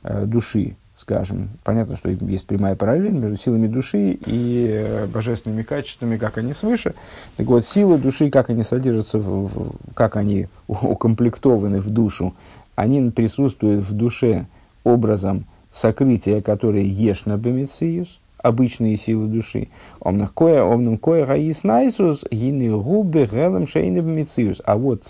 э, 0.03 0.25
души, 0.25 0.75
скажем, 1.00 1.50
понятно, 1.63 1.96
что 1.96 2.10
есть 2.10 2.46
прямая 2.46 2.75
параллель 2.75 3.13
между 3.13 3.38
силами 3.38 3.68
души 3.68 4.20
и 4.25 4.68
э, 4.70 5.08
божественными 5.08 5.63
качествами, 5.63 6.18
как 6.18 6.38
они 6.38 6.53
свыше. 6.53 6.94
Так 7.38 7.48
вот, 7.48 7.65
силы 7.65 7.98
души, 7.98 8.29
как 8.29 8.50
они 8.50 8.63
содержатся, 8.63 9.18
в, 9.18 9.72
как 9.94 10.18
они 10.18 10.48
укомплектованы 10.68 11.79
в 11.79 11.89
душу, 11.89 12.36
они 12.75 13.12
присутствуют 13.12 13.88
в 13.88 13.94
душе 13.94 14.48
образом 14.84 15.46
сокрытия, 15.72 16.41
которое 16.41 16.84
ешь 16.84 17.25
на 17.25 17.38
бемициус, 17.38 18.20
обычные 18.38 18.98
силы 18.98 19.27
души. 19.27 19.70
Омнах 20.01 20.34
кое, 20.34 20.63
омнам 20.63 20.98
кое 20.98 21.25
хаис 21.25 21.63
найсус, 21.63 22.25
гины 22.29 22.75
губы 22.77 23.25
гелем 23.25 23.68
шейны 23.68 24.00
бемициус. 24.00 24.62
А 24.65 24.77
вот 24.77 25.03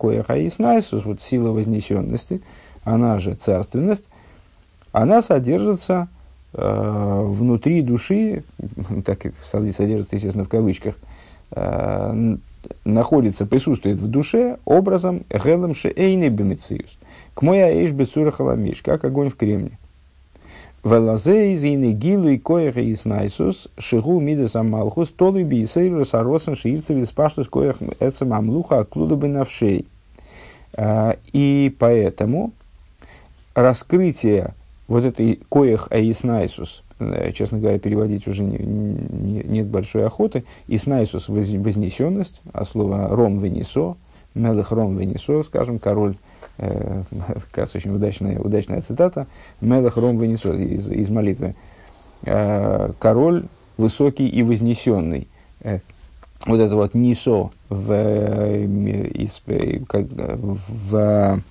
кое 0.00 0.24
хаис 0.24 0.58
найсус, 0.58 1.04
вот 1.04 1.22
сила 1.22 1.50
вознесенности, 1.50 2.40
она 2.82 3.18
же 3.18 3.34
царственность, 3.34 4.06
она 5.02 5.22
содержится 5.22 6.08
э, 6.52 7.22
внутри 7.24 7.82
души, 7.82 8.42
так 9.04 9.26
и 9.26 9.32
содержится, 9.42 10.16
естественно, 10.16 10.44
в 10.44 10.48
кавычках, 10.48 10.96
э, 11.52 12.36
находится, 12.84 13.46
присутствует 13.46 14.00
в 14.00 14.08
душе 14.08 14.58
образом 14.64 15.22
гелем 15.30 15.74
шеэйны 15.74 16.28
бемициус. 16.28 16.98
К 17.34 17.42
моя 17.42 17.70
эйш 17.70 17.92
бецура 17.92 18.32
халамиш, 18.32 18.82
как 18.82 19.04
огонь 19.04 19.30
в 19.30 19.36
кремне. 19.36 19.78
Велазе 20.82 21.52
из 21.52 21.62
ины 21.62 21.92
гилу 21.92 22.28
и 22.28 22.38
коях 22.38 22.76
из 22.76 23.04
найсус, 23.04 23.68
шигу 23.78 24.18
мидес 24.20 24.56
амалхус, 24.56 25.10
толы 25.10 25.44
бисейру 25.44 26.04
саросен 26.04 26.56
шиирцев 26.56 26.96
из 26.96 27.10
паштус 27.10 27.48
коях 27.48 27.76
эцем 28.00 28.32
амлуха 28.32 28.80
оклуда 28.80 29.14
бы. 29.14 29.28
Э, 30.76 31.14
и 31.32 31.74
поэтому 31.78 32.52
раскрытие 33.54 34.54
вот 34.88 35.04
этой 35.04 35.40
коях 35.50 35.88
аиснайсус, 35.90 36.82
э, 36.98 37.32
честно 37.32 37.58
говоря, 37.58 37.78
переводить 37.78 38.26
уже 38.26 38.42
не, 38.42 38.56
не, 38.56 39.42
нет 39.44 39.66
большой 39.66 40.06
охоты, 40.06 40.44
иснайсус– 40.66 41.28
вознесенность, 41.28 42.40
а 42.52 42.64
слово 42.64 43.08
ром 43.08 43.38
венесо, 43.38 43.96
мелых 44.34 44.72
ром 44.72 44.96
венесо, 44.96 45.42
скажем, 45.42 45.78
король, 45.78 46.16
э, 46.56 47.02
кажется, 47.52 47.78
очень 47.78 47.94
удачная, 47.94 48.40
удачная 48.40 48.80
цитата, 48.80 49.26
мелых 49.60 49.98
ром 49.98 50.18
венесо 50.18 50.54
из, 50.54 50.90
из 50.90 51.10
молитвы, 51.10 51.54
э, 52.22 52.92
король 52.98 53.44
высокий 53.76 54.26
и 54.26 54.42
вознесенный. 54.42 55.28
Э, 55.60 55.80
вот 56.46 56.60
это 56.60 56.76
вот 56.76 56.94
нисо 56.94 57.50
в, 57.68 57.92
э, 57.92 58.64
из, 58.64 59.42
как, 59.86 60.06
в 60.06 61.42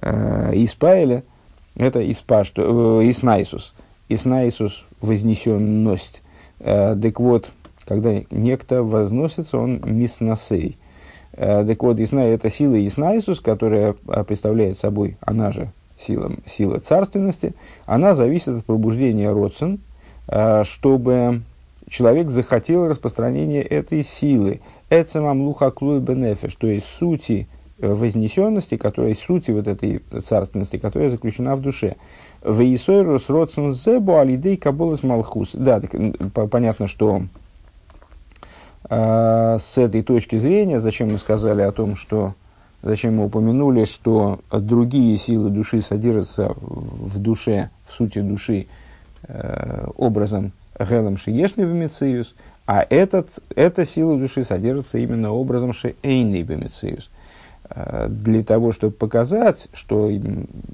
э, 0.00 0.52
Испаиле– 0.54 1.24
это 1.76 2.10
испашту, 2.10 3.00
э, 3.02 3.10
иснайсус. 3.10 3.74
Иснайсус– 4.08 4.84
вознесенность. 5.00 6.22
Э, 6.58 6.96
так 7.00 7.20
вот, 7.20 7.50
когда 7.86 8.22
некто 8.30 8.82
возносится, 8.82 9.58
он 9.58 9.80
мисносей. 9.84 10.76
Э, 11.32 11.64
так 11.66 11.82
вот, 11.82 12.00
Исна, 12.00 12.20
это 12.20 12.50
сила 12.50 12.84
Иснайсус, 12.86 13.40
которая 13.40 13.94
э, 14.08 14.24
представляет 14.24 14.78
собой, 14.78 15.18
она 15.20 15.52
же 15.52 15.70
сила, 15.98 16.32
сила 16.46 16.78
царственности, 16.80 17.54
она 17.84 18.14
зависит 18.14 18.48
от 18.48 18.64
пробуждения 18.64 19.30
родсен, 19.30 19.80
э, 20.28 20.64
чтобы 20.64 21.42
человек 21.88 22.30
захотел 22.30 22.88
распространения 22.88 23.62
этой 23.62 24.02
силы. 24.02 24.60
Эцемам 24.88 25.42
луха 25.42 25.70
клуй 25.70 26.00
бенефеш, 26.00 26.54
то 26.54 26.66
есть 26.66 26.86
сути 26.86 27.48
вознесенности, 27.78 28.76
которая 28.76 29.14
сути 29.14 29.50
вот 29.50 29.66
этой 29.68 30.02
царственности, 30.24 30.78
которая 30.78 31.10
заключена 31.10 31.56
в 31.56 31.60
душе. 31.60 31.96
Вейсойрус 32.44 33.28
родсен 33.28 33.72
зебу 33.72 34.16
алидей 34.16 34.56
каболас 34.56 35.02
малхус. 35.02 35.50
Да, 35.52 35.80
так, 35.80 36.50
понятно, 36.50 36.86
что 36.86 37.22
э, 38.88 39.58
с 39.60 39.78
этой 39.78 40.02
точки 40.02 40.36
зрения, 40.38 40.80
зачем 40.80 41.12
мы 41.12 41.18
сказали 41.18 41.62
о 41.62 41.72
том, 41.72 41.96
что 41.96 42.34
зачем 42.82 43.16
мы 43.16 43.26
упомянули, 43.26 43.84
что 43.84 44.40
другие 44.50 45.18
силы 45.18 45.50
души 45.50 45.82
содержатся 45.82 46.54
в 46.56 47.18
душе, 47.18 47.70
в 47.88 47.94
сути 47.94 48.20
души, 48.20 48.66
э, 49.28 49.86
образом 49.96 50.52
Гелем 50.78 51.18
Шиешный 51.18 51.64
Бемициус, 51.64 52.34
а 52.66 52.86
этот, 52.88 53.28
эта 53.54 53.84
сила 53.84 54.18
души 54.18 54.44
содержится 54.44 54.98
именно 54.98 55.30
образом 55.32 55.72
Бемициус. 56.42 57.10
Э, 57.12 57.15
для 58.08 58.44
того, 58.44 58.72
чтобы 58.72 58.92
показать, 58.92 59.68
что 59.72 60.10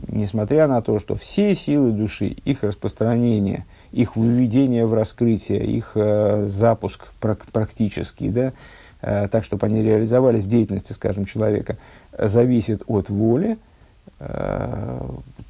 несмотря 0.08 0.66
на 0.66 0.82
то, 0.82 0.98
что 0.98 1.16
все 1.16 1.54
силы 1.54 1.92
души, 1.92 2.26
их 2.26 2.62
распространение, 2.62 3.64
их 3.92 4.16
выведение 4.16 4.86
в 4.86 4.94
раскрытие, 4.94 5.64
их 5.64 5.92
э, 5.94 6.46
запуск 6.46 7.12
практический, 7.18 8.28
да, 8.28 8.52
э, 9.00 9.28
так, 9.28 9.44
чтобы 9.44 9.66
они 9.66 9.82
реализовались 9.82 10.42
в 10.42 10.48
деятельности, 10.48 10.92
скажем, 10.92 11.24
человека, 11.24 11.76
зависит 12.16 12.82
от 12.86 13.08
воли, 13.08 13.58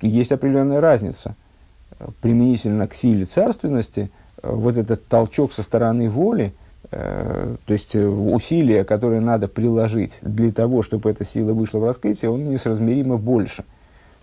есть 0.01 0.33
определенная 0.33 0.81
разница. 0.81 1.35
Применительно 2.21 2.87
к 2.87 2.95
силе 2.95 3.25
царственности, 3.25 4.11
вот 4.43 4.77
этот 4.77 5.07
толчок 5.09 5.53
со 5.53 5.63
стороны 5.63 6.09
воли– 6.09 6.55
Э, 6.62 6.62
то 6.91 7.73
есть 7.73 7.95
э, 7.95 8.07
усилия, 8.07 8.85
которые 8.85 9.21
надо 9.21 9.49
приложить 9.49 10.19
для 10.21 10.53
того, 10.53 10.83
чтобы 10.83 11.11
эта 11.11 11.25
сила 11.25 11.55
вышла 11.55 11.79
в 11.79 11.85
раскрытие, 11.85 12.31
он 12.31 12.51
несоразмеримо 12.51 13.17
больше. 13.17 13.65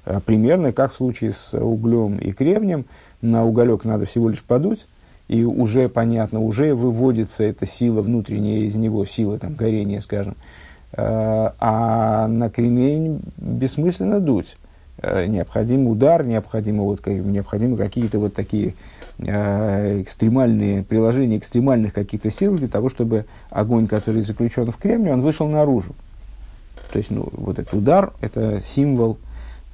Э, 0.06 0.20
примерно 0.24 0.72
как 0.72 0.94
в 0.94 0.98
случае 0.98 1.32
с 1.32 1.54
углем 1.54 2.18
и 2.18 2.32
кремнием, 2.32 2.86
на 3.22 3.46
уголек 3.46 3.86
надо 3.86 4.06
всего 4.06 4.30
лишь 4.30 4.44
подуть, 4.44 4.86
и 5.28 5.44
уже 5.44 5.90
понятно, 5.90 6.42
уже 6.42 6.76
выводится 6.76 7.44
эта 7.44 7.66
сила 7.66 8.02
внутренняя 8.02 8.60
из 8.60 8.76
него, 8.76 9.06
сила 9.06 9.40
там, 9.40 9.56
горения, 9.56 10.00
скажем, 10.02 10.36
а 10.92 12.28
на 12.28 12.50
кремень 12.50 13.22
бессмысленно 13.38 14.20
дуть. 14.20 14.58
Необходим 15.04 15.88
удар, 15.88 16.26
необходимо 16.26 16.84
вот, 16.84 17.06
необходимы 17.06 17.78
какие-то 17.78 18.18
вот 18.18 18.34
такие 18.34 18.74
экстремальные 19.22 20.84
приложения 20.84 21.38
экстремальных 21.38 21.94
каких-то 21.94 22.32
сил 22.32 22.56
для 22.56 22.68
того, 22.68 22.90
чтобы 22.90 23.26
огонь, 23.50 23.88
который 23.88 24.22
заключен 24.22 24.72
в 24.72 24.78
кремне, 24.78 25.12
он 25.12 25.22
вышел 25.22 25.48
наружу. 25.48 25.94
То 26.92 26.98
есть, 26.98 27.12
ну, 27.12 27.28
вот 27.32 27.60
этот 27.60 27.74
удар– 27.74 28.14
это 28.22 28.62
символ 28.62 29.18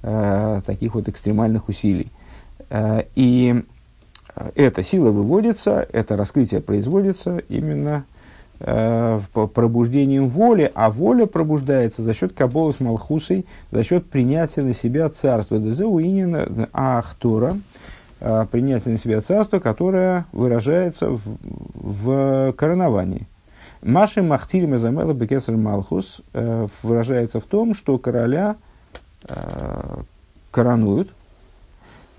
э, 0.04 0.62
таких 0.66 0.96
вот 0.96 1.08
экстремальных 1.08 1.70
усилий. 1.70 2.12
Э, 2.70 3.04
и 3.16 3.64
эта 4.56 4.84
сила 4.84 5.12
выводится, 5.12 5.88
это 5.94 6.18
раскрытие 6.18 6.60
производится 6.60 7.38
именно 7.48 8.06
э, 8.60 9.20
пробуждением 9.54 10.28
воли, 10.28 10.72
а 10.76 10.90
воля 10.90 11.26
пробуждается 11.26 12.02
за 12.02 12.14
счет 12.14 12.34
кабола 12.34 12.74
с 12.74 12.80
Малхусой, 12.80 13.46
за 13.72 13.84
счет 13.84 14.10
принятия 14.10 14.62
на 14.62 14.74
себя 14.74 15.10
царства. 15.10 15.58
Дезеуинина 15.58 16.70
Ахтора, 16.74 17.54
э, 17.54 17.58
принятие 18.52 18.94
на 18.94 18.98
себя 18.98 19.22
царства, 19.22 19.60
которое 19.60 20.26
выражается 20.32 21.10
в, 21.10 21.22
в 21.76 22.54
короновании. 22.54 23.28
Маши 23.86 24.24
Махтиль 24.24 24.66
Мезамела 24.66 25.14
Бекесар 25.14 25.56
Малхус 25.56 26.22
э, 26.34 26.68
выражается 26.82 27.40
в 27.40 27.44
том, 27.44 27.76
что 27.76 28.00
короля 28.00 28.56
э, 29.28 29.98
коронуют 30.50 31.12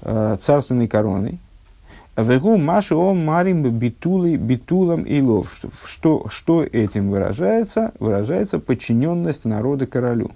э, 0.03 0.37
царственной 0.41 0.87
короной. 0.87 1.41
Вегу 2.17 2.57
Маши 2.57 2.95
Ом 2.95 3.25
Марим 3.25 3.69
Битули 3.69 4.37
Битулам 4.37 5.03
и 5.03 5.21
Лов. 5.21 5.61
Что, 5.85 6.27
что 6.29 6.63
этим 6.63 7.11
выражается? 7.11 7.93
Выражается 7.99 8.61
подчиненность 8.61 9.45
народа 9.45 9.87
королю. 9.87 10.31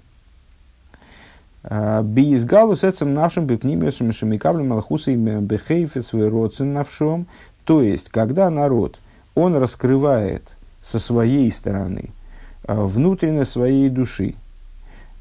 Биизгалу 1.63 2.75
с 2.75 2.83
этим 2.83 3.13
нашим 3.13 3.45
бипнимиусом 3.45 4.13
шамикаблем 4.13 4.69
малхуса 4.69 5.11
им 5.11 5.41
бехейфес 5.41 6.13
вероцин 6.13 6.73
навшом. 6.73 7.27
То 7.65 7.81
есть, 7.81 8.09
когда 8.09 8.49
народ, 8.49 8.97
он 9.35 9.55
раскрывает 9.55 10.55
со 10.81 10.99
своей 10.99 11.51
стороны, 11.51 12.09
а, 12.65 12.85
внутренность 12.85 13.51
своей 13.51 13.89
души, 13.89 14.35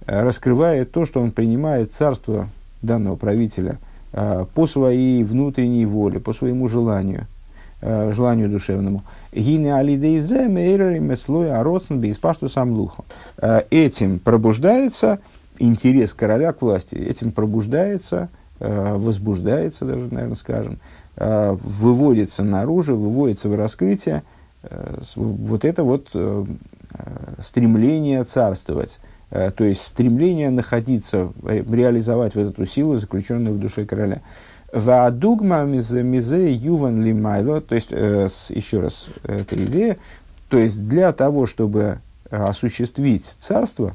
а, 0.06 0.22
раскрывает 0.22 0.92
то, 0.92 1.04
что 1.06 1.20
он 1.20 1.30
принимает 1.32 1.92
царство 1.92 2.48
данного 2.82 3.16
правителя 3.16 3.78
а, 4.12 4.46
по 4.46 4.66
своей 4.66 5.22
внутренней 5.22 5.86
воле, 5.86 6.20
по 6.20 6.32
своему 6.32 6.68
желанию, 6.68 7.26
желанию 7.82 8.50
душевному. 8.50 9.04
Этим 13.70 14.18
пробуждается 14.18 15.18
интерес 15.60 16.12
короля 16.14 16.52
к 16.52 16.62
власти, 16.62 16.96
этим 16.96 17.30
пробуждается, 17.30 18.28
возбуждается 18.58 19.84
даже, 19.86 20.12
наверное, 20.12 20.34
скажем, 20.34 20.78
выводится 21.16 22.42
наружу, 22.42 22.96
выводится 22.96 23.48
в 23.48 23.54
раскрытие 23.54 24.22
Э, 24.62 25.00
вот 25.16 25.64
это 25.64 25.84
вот 25.84 26.08
э, 26.14 26.44
э, 26.94 27.02
стремление 27.40 28.24
царствовать, 28.24 28.98
то 29.30 29.62
есть 29.62 29.82
стремление 29.82 30.50
находиться, 30.50 31.32
реализовать 31.44 32.34
вот 32.34 32.48
эту 32.48 32.66
силу, 32.66 32.96
заключенную 32.96 33.54
в 33.54 33.60
душе 33.60 33.84
короля. 33.84 34.22
Ваадугма 34.72 35.62
мизе 35.62 36.52
юван 36.52 37.00
лимайло, 37.00 37.60
то 37.60 37.76
есть, 37.76 37.92
еще 37.92 38.80
раз, 38.80 39.06
эта 39.22 39.54
идея, 39.64 39.98
то 40.48 40.58
есть 40.58 40.84
для 40.84 41.12
того, 41.12 41.46
чтобы 41.46 42.00
осуществить 42.28 43.24
царство, 43.24 43.94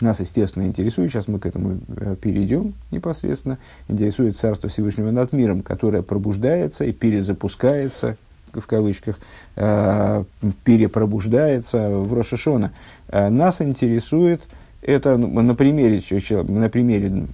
нас, 0.00 0.20
естественно, 0.20 0.64
интересует, 0.64 1.10
сейчас 1.10 1.28
мы 1.28 1.38
к 1.38 1.46
этому 1.46 1.78
перейдем 2.20 2.74
непосредственно, 2.90 3.58
интересует 3.88 4.36
Царство 4.36 4.68
Всевышнего 4.68 5.10
над 5.10 5.32
миром, 5.32 5.62
которое 5.62 6.02
пробуждается 6.02 6.84
и 6.84 6.92
перезапускается, 6.92 8.16
в 8.52 8.66
кавычках, 8.66 9.18
э, 9.56 10.24
перепробуждается 10.64 11.90
в 11.90 12.12
Рошашона. 12.12 12.72
Э, 13.08 13.28
нас 13.28 13.60
интересует 13.62 14.42
это 14.82 15.16
ну, 15.16 15.40
на 15.42 15.54
примере, 15.54 16.00
на 16.44 16.68
примере 16.68 17.26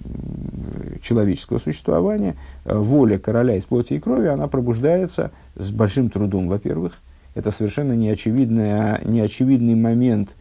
человеческого 1.01 1.59
существования, 1.59 2.35
э, 2.65 2.75
воля 2.75 3.19
короля 3.19 3.55
из 3.55 3.65
плоти 3.65 3.93
и 3.93 3.99
крови, 3.99 4.27
она 4.27 4.47
пробуждается 4.47 5.31
с 5.55 5.69
большим 5.69 6.09
трудом, 6.09 6.47
во-первых. 6.47 6.93
Это 7.35 7.51
совершенно 7.51 7.93
неочевидный, 7.93 9.03
неочевидный 9.05 9.75
момент, 9.75 10.35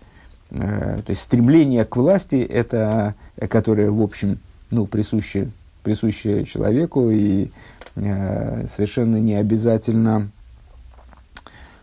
то 0.52 1.04
есть 1.08 1.22
стремление 1.22 1.84
к 1.84 1.96
власти, 1.96 2.36
это, 2.42 3.14
которое, 3.48 3.90
в 3.90 4.02
общем, 4.02 4.38
ну, 4.70 4.86
присуще, 4.86 5.50
присуще 5.82 6.44
человеку 6.44 7.10
и 7.10 7.50
совершенно 7.94 9.16
не 9.16 9.34
обязательно 9.34 10.30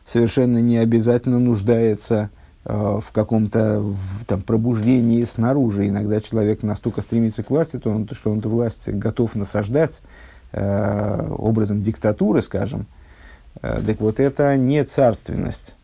совершенно 0.10 0.58
не 0.58 0.78
обязательно 0.78 1.40
нуждается 1.40 2.30
э, 2.66 2.74
в 2.74 3.12
каком-то 3.12 3.80
в, 3.80 4.26
там, 4.26 4.42
пробуждении 4.42 5.24
снаружи. 5.24 5.88
Иногда 5.88 6.20
человек 6.20 6.64
настолько 6.64 7.02
стремится 7.02 7.44
к 7.44 7.52
власти, 7.52 7.78
то 7.78 7.92
он, 7.92 8.10
что 8.12 8.32
он 8.32 8.40
эту 8.40 8.50
власть 8.50 8.90
готов 8.90 9.36
насаждать 9.36 10.02
э, 10.52 11.28
образом 11.38 11.84
диктатуры, 11.84 12.42
скажем. 12.42 12.88
Э, 13.62 13.82
так 13.86 14.00
вот, 14.00 14.20
это 14.20 14.58
не 14.58 14.84
царственность. 14.84 15.76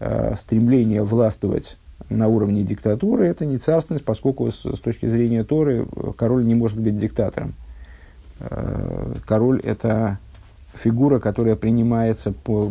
Э, 0.00 0.34
стремление 0.36 1.04
властвовать 1.04 1.76
на 2.08 2.28
уровне 2.28 2.62
диктатуры– 2.62 3.26
это 3.28 3.44
не 3.44 3.58
царственность, 3.58 4.04
поскольку 4.04 4.50
с, 4.50 4.64
с 4.64 4.80
точки 4.80 5.06
зрения 5.06 5.44
Торы 5.44 5.86
король 6.16 6.46
не 6.46 6.54
может 6.54 6.80
быть 6.80 6.96
диктатором. 6.96 7.54
Э, 8.40 9.14
король– 9.26 9.60
это 9.64 10.18
фигура, 10.74 11.18
которая 11.18 11.56
принимается 11.56 12.32
по, 12.32 12.70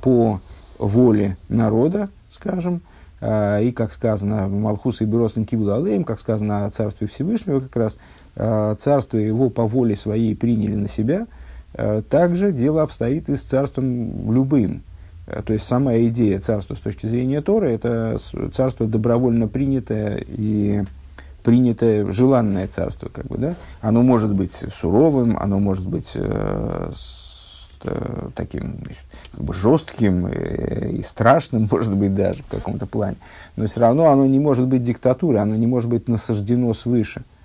по 0.00 0.40
воле 0.78 1.36
народа, 1.48 2.08
скажем, 2.30 2.82
э, 3.20 3.64
и, 3.64 3.72
как 3.72 3.92
сказано, 3.92 4.48
Малхус 4.48 5.00
и 5.00 5.04
Беросин 5.04 5.44
Кибудалеем, 5.44 6.04
как 6.04 6.18
сказано 6.18 6.66
о 6.66 6.70
Царстве 6.70 7.06
Всевышнего, 7.06 7.60
как 7.60 7.76
раз 7.76 7.98
э, 8.36 8.76
царство 8.80 9.18
его 9.18 9.50
по 9.50 9.66
воле 9.66 9.96
своей 9.96 10.34
приняли 10.34 10.74
на 10.74 10.88
себя, 10.88 11.26
э, 11.74 12.02
также 12.08 12.52
дело 12.52 12.82
обстоит 12.82 13.28
и 13.28 13.36
с 13.36 13.42
царством 13.42 14.32
любым. 14.32 14.82
То 15.44 15.52
есть 15.52 15.66
сама 15.66 15.96
идея 15.98 16.40
царства 16.40 16.74
с 16.74 16.78
точки 16.78 17.06
зрения 17.06 17.42
Торы– 17.42 17.70
это 17.72 18.18
царство 18.54 18.86
добровольно 18.86 19.46
принятое 19.46 20.24
и 20.26 20.84
принятое 21.42 22.10
желанное 22.10 22.66
царство. 22.66 23.08
Как 23.08 23.26
бы, 23.26 23.36
да? 23.36 23.54
Оно 23.80 24.02
может 24.02 24.34
быть 24.34 24.52
суровым, 24.52 25.36
оно 25.38 25.58
может 25.58 25.86
быть 25.86 26.12
э, 26.14 26.90
э, 27.84 28.28
таким 28.34 28.78
значит, 28.78 29.04
как 29.32 29.44
бы 29.44 29.52
жестким 29.52 30.28
и, 30.28 30.98
и 30.98 31.02
страшным, 31.02 31.66
может 31.70 31.94
быть, 31.94 32.14
даже 32.14 32.42
в 32.42 32.46
каком-то 32.48 32.86
плане. 32.86 33.16
Но 33.56 33.66
все 33.66 33.80
равно 33.80 34.10
оно 34.10 34.26
не 34.26 34.38
может 34.38 34.66
быть 34.66 34.82
диктатурой, 34.82 35.40
оно 35.40 35.56
не 35.56 35.66
может 35.66 35.90
быть 35.90 36.08
насаждено 36.08 36.72
свыше. 36.72 37.20
Э, 37.20 37.37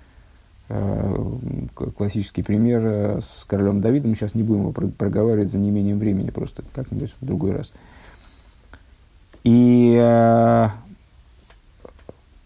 классический 1.96 2.42
пример 2.42 2.82
э, 2.84 3.20
с 3.20 3.44
королем 3.44 3.80
Давидом, 3.80 4.14
сейчас 4.14 4.34
не 4.34 4.42
будем 4.42 4.60
его 4.62 4.72
проговаривать 4.72 5.50
за 5.50 5.58
неимением 5.58 5.98
времени, 5.98 6.30
просто 6.30 6.64
как-нибудь 6.74 7.14
в 7.20 7.24
другой 7.24 7.52
раз. 7.52 7.70
И 9.42 9.98
э, 10.00 10.68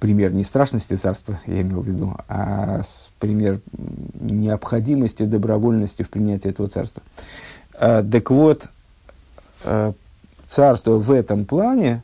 пример 0.01 0.33
не 0.33 0.43
страшности 0.43 0.95
царства, 0.95 1.39
я 1.47 1.63
имел 1.63 1.81
в 1.81 1.87
виду, 1.87 2.17
а 2.29 2.83
пример 3.21 3.61
необходимости, 4.21 5.23
добровольности 5.23 6.03
в 6.03 6.11
принятии 6.11 6.49
этого 6.49 6.69
царства. 6.69 7.03
Э, 7.75 8.03
так 8.03 8.31
вот, 8.31 8.67
э, 9.65 9.93
царство 10.49 10.99
в 10.99 11.13
этом 11.13 11.45
плане, 11.45 12.03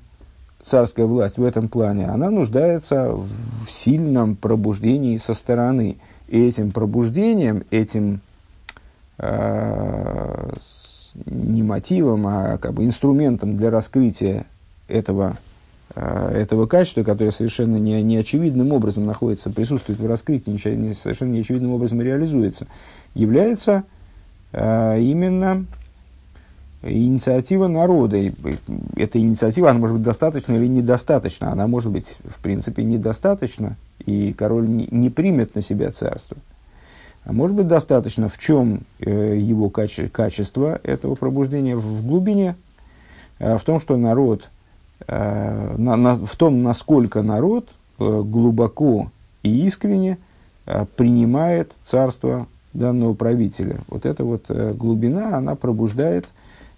царская 0.65 1.07
власть 1.07 1.37
в 1.37 1.45
этом 1.45 1.69
плане, 1.69 2.07
она 2.07 2.31
нуждается 2.31 3.13
в 3.13 3.29
сильном 3.71 4.35
пробуждении 4.35 5.17
со 5.19 5.35
стороны. 5.35 5.99
И 6.27 6.43
этим 6.43 6.71
пробуждением, 6.71 7.65
этим 7.71 8.21
э, 9.19 10.53
не 11.27 11.63
мотивом, 11.63 12.27
а 12.27 12.57
как 12.57 12.73
бы 12.73 12.85
инструментом 12.85 13.59
для 13.59 13.71
раскрытия 13.71 14.47
этого, 14.89 15.37
э, 15.95 16.31
этого 16.35 16.67
качества, 16.67 17.03
которое 17.03 17.31
совершенно 17.31 17.77
не, 17.77 18.03
неочевидным 18.03 18.73
образом 18.73 19.05
находится, 19.05 19.51
присутствует 19.51 19.99
в 20.01 20.07
раскрытии, 20.07 20.51
не, 20.51 20.95
совершенно 20.95 21.33
неочевидным 21.33 21.73
образом 21.73 22.01
реализуется, 22.01 22.67
является 23.15 23.85
а, 24.55 24.97
именно 24.97 25.67
инициатива 26.85 27.67
народа. 27.67 28.19
Эта 28.97 29.19
инициатива, 29.19 29.71
она 29.71 29.79
может 29.79 29.97
быть 29.97 30.05
достаточна 30.05 30.55
или 30.55 30.67
недостаточна. 30.67 31.53
Она 31.53 31.67
может 31.67 31.91
быть, 31.91 32.17
в 32.25 32.41
принципе, 32.41 32.85
недостаточна, 32.85 33.77
и 34.05 34.33
король 34.33 34.69
не, 34.69 34.89
не 34.91 35.11
примет 35.11 35.55
на 35.55 35.63
себя 35.63 35.91
царство. 35.91 36.37
А 37.25 37.33
может 37.33 37.57
быть 37.57 37.67
достаточно, 37.67 38.29
в 38.29 38.39
чем 38.39 38.81
э, 39.01 39.37
его 39.39 39.71
каче, 39.71 40.09
качество 40.09 40.79
этого 40.83 41.15
пробуждения 41.15 41.75
в 41.77 42.07
глубине, 42.07 42.55
э, 43.39 43.57
в 43.57 43.63
том, 43.63 43.81
что 43.81 43.97
народ 43.97 44.49
э, 45.07 45.75
на, 45.79 45.97
на, 45.97 46.17
в 46.17 46.37
том, 46.37 46.63
насколько 46.63 47.23
народ 47.23 47.69
э, 47.99 48.23
глубоко 48.23 49.11
и 49.43 49.67
искренне 49.67 50.19
э, 50.67 50.85
принимает 50.97 51.73
царство 51.87 52.47
данного 52.75 53.15
правителя. 53.15 53.79
Вот 53.89 54.05
эта 54.05 54.23
вот 54.23 54.45
э, 54.51 54.75
глубина, 54.75 55.39
она 55.39 55.55
пробуждает 55.55 56.25
э, 56.25 56.29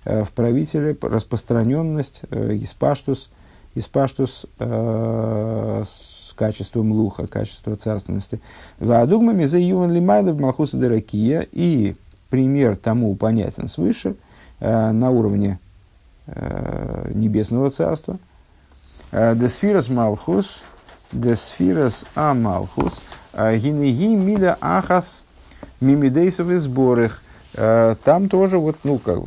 в 0.06 0.30
правителе 0.30 0.96
распространенность 1.02 2.20
э, 2.30 2.56
испаштус, 2.58 3.28
испаштус 3.74 4.46
э, 4.60 5.84
с 5.84 6.32
качеством 6.34 6.92
луха, 6.92 7.26
качество 7.26 7.76
царственности. 7.76 8.40
Вадугмами 8.78 9.46
за 9.46 9.58
юван 9.58 9.90
лимайда 9.92 10.32
малхуса 10.32 10.76
деракия 10.76 11.46
и 11.50 11.96
пример 12.30 12.76
тому 12.76 13.16
понятен 13.16 13.66
свыше 13.66 14.14
э, 14.60 14.90
на 14.92 15.10
уровне 15.10 15.58
э, 16.26 17.10
небесного 17.12 17.70
царства. 17.70 18.18
Э, 19.10 19.34
Десфирас 19.34 19.88
малхус, 19.88 20.62
десфирас 21.10 22.04
а 22.14 22.32
малхус, 22.32 23.00
э, 23.32 23.56
гинеги 23.56 24.14
миля 24.14 24.56
ахас 24.60 25.22
мимидейсов 25.80 26.50
и. 26.50 27.22
Э, 27.56 27.94
там 28.04 28.28
тоже, 28.28 28.58
вот, 28.58 28.76
ну, 28.84 28.98
как, 28.98 29.20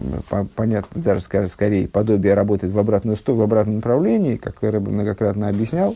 понятно, 0.56 1.02
даже 1.02 1.22
скорее 1.22 1.88
подобие 1.88 2.34
работает 2.34 2.74
в 2.74 2.80
обратную 2.80 3.18
сторону, 3.18 3.42
в 3.42 3.46
обратном 3.46 3.76
направлении, 3.76 4.36
как 4.36 4.58
я 4.62 4.72
многократно 4.80 5.50
объяснял. 5.50 5.96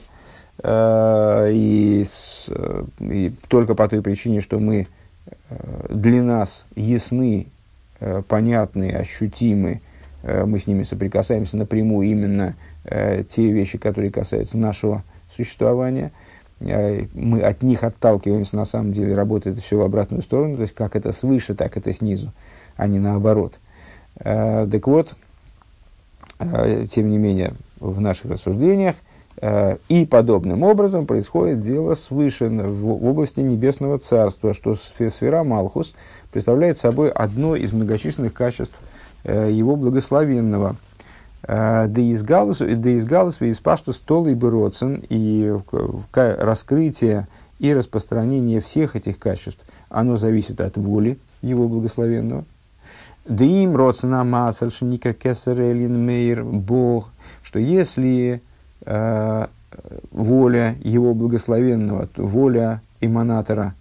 И, 0.63 2.05
с, 2.07 2.47
и 2.99 3.33
только 3.47 3.73
по 3.73 3.89
той 3.89 4.03
причине, 4.03 4.39
что 4.39 4.59
мы 4.59 4.87
для 5.89 6.21
нас 6.21 6.67
ясны, 6.75 7.47
понятны, 8.27 8.91
ощутимы, 8.91 9.81
мы 10.21 10.59
с 10.59 10.67
ними 10.67 10.83
соприкасаемся 10.83 11.57
напрямую 11.57 12.07
именно 12.07 12.55
те 12.85 13.47
вещи, 13.51 13.79
которые 13.79 14.11
касаются 14.11 14.59
нашего 14.59 15.03
существования– 15.35 16.11
Э, 16.21 16.22
мы 17.13 17.41
от 17.41 17.61
них 17.61 17.83
отталкиваемся, 17.83 18.55
на 18.55 18.65
самом 18.65 18.93
деле 18.93 19.15
работает 19.15 19.59
все 19.59 19.77
в 19.77 19.81
обратную 19.81 20.21
сторону, 20.21 20.55
то 20.55 20.61
есть 20.61 20.73
как 20.73 20.95
это 20.95 21.11
свыше, 21.11 21.55
так 21.55 21.77
это 21.77 21.93
снизу, 21.93 22.31
а 22.75 22.87
не 22.87 22.99
наоборот. 22.99 23.59
Э, 24.15 24.67
так 24.69 24.87
вот, 24.87 25.13
э, 26.39 26.87
тем 26.91 27.09
не 27.09 27.17
менее, 27.17 27.53
в 27.79 27.99
наших 27.99 28.31
рассуждениях 28.31 28.95
и 29.89 30.07
подобным 30.09 30.63
образом 30.63 31.05
происходит 31.05 31.63
дело 31.63 31.95
свыше 31.95 32.47
в 32.47 33.05
области 33.05 33.41
Небесного 33.41 33.97
Царства, 33.97 34.53
что 34.53 34.75
сфера 34.75 35.43
Малхус 35.43 35.95
представляет 36.31 36.77
собой 36.77 37.09
одно 37.09 37.55
из 37.55 37.73
многочисленных 37.73 38.33
качеств 38.33 38.75
его 39.25 39.75
благословенного– 39.75 40.77
да 41.45 41.87
из 41.95 42.23
галус, 42.23 42.59
да 42.59 42.89
из 42.89 43.05
галус, 43.05 43.41
и 43.41 43.53
спашту 43.53 43.93
стол 43.93 44.27
и 44.27 44.33
броцен, 44.33 45.03
и 45.09 45.53
раскрытие 46.13 47.27
и 47.59 47.73
распространение 47.73 48.59
всех 48.59 48.95
этих 48.95 49.19
качеств, 49.19 49.59
оно 49.89 50.17
зависит 50.17 50.59
от 50.59 50.77
воли 50.77 51.17
его 51.41 51.67
благословенного. 51.67 52.45
Да 53.25 53.45
им 53.45 53.77
родсена 53.77 54.25
мацальшника 54.25 55.13
кесарелин 55.13 55.97
мейр 55.97 56.43
Бог, 56.43 57.09
что 57.41 57.59
если 57.59 58.41
э, 58.85 59.47
воля 60.11 60.75
его 60.83 61.13
благословенного, 61.13 62.09
воля 62.17 62.81
эманатора, 62.99 63.75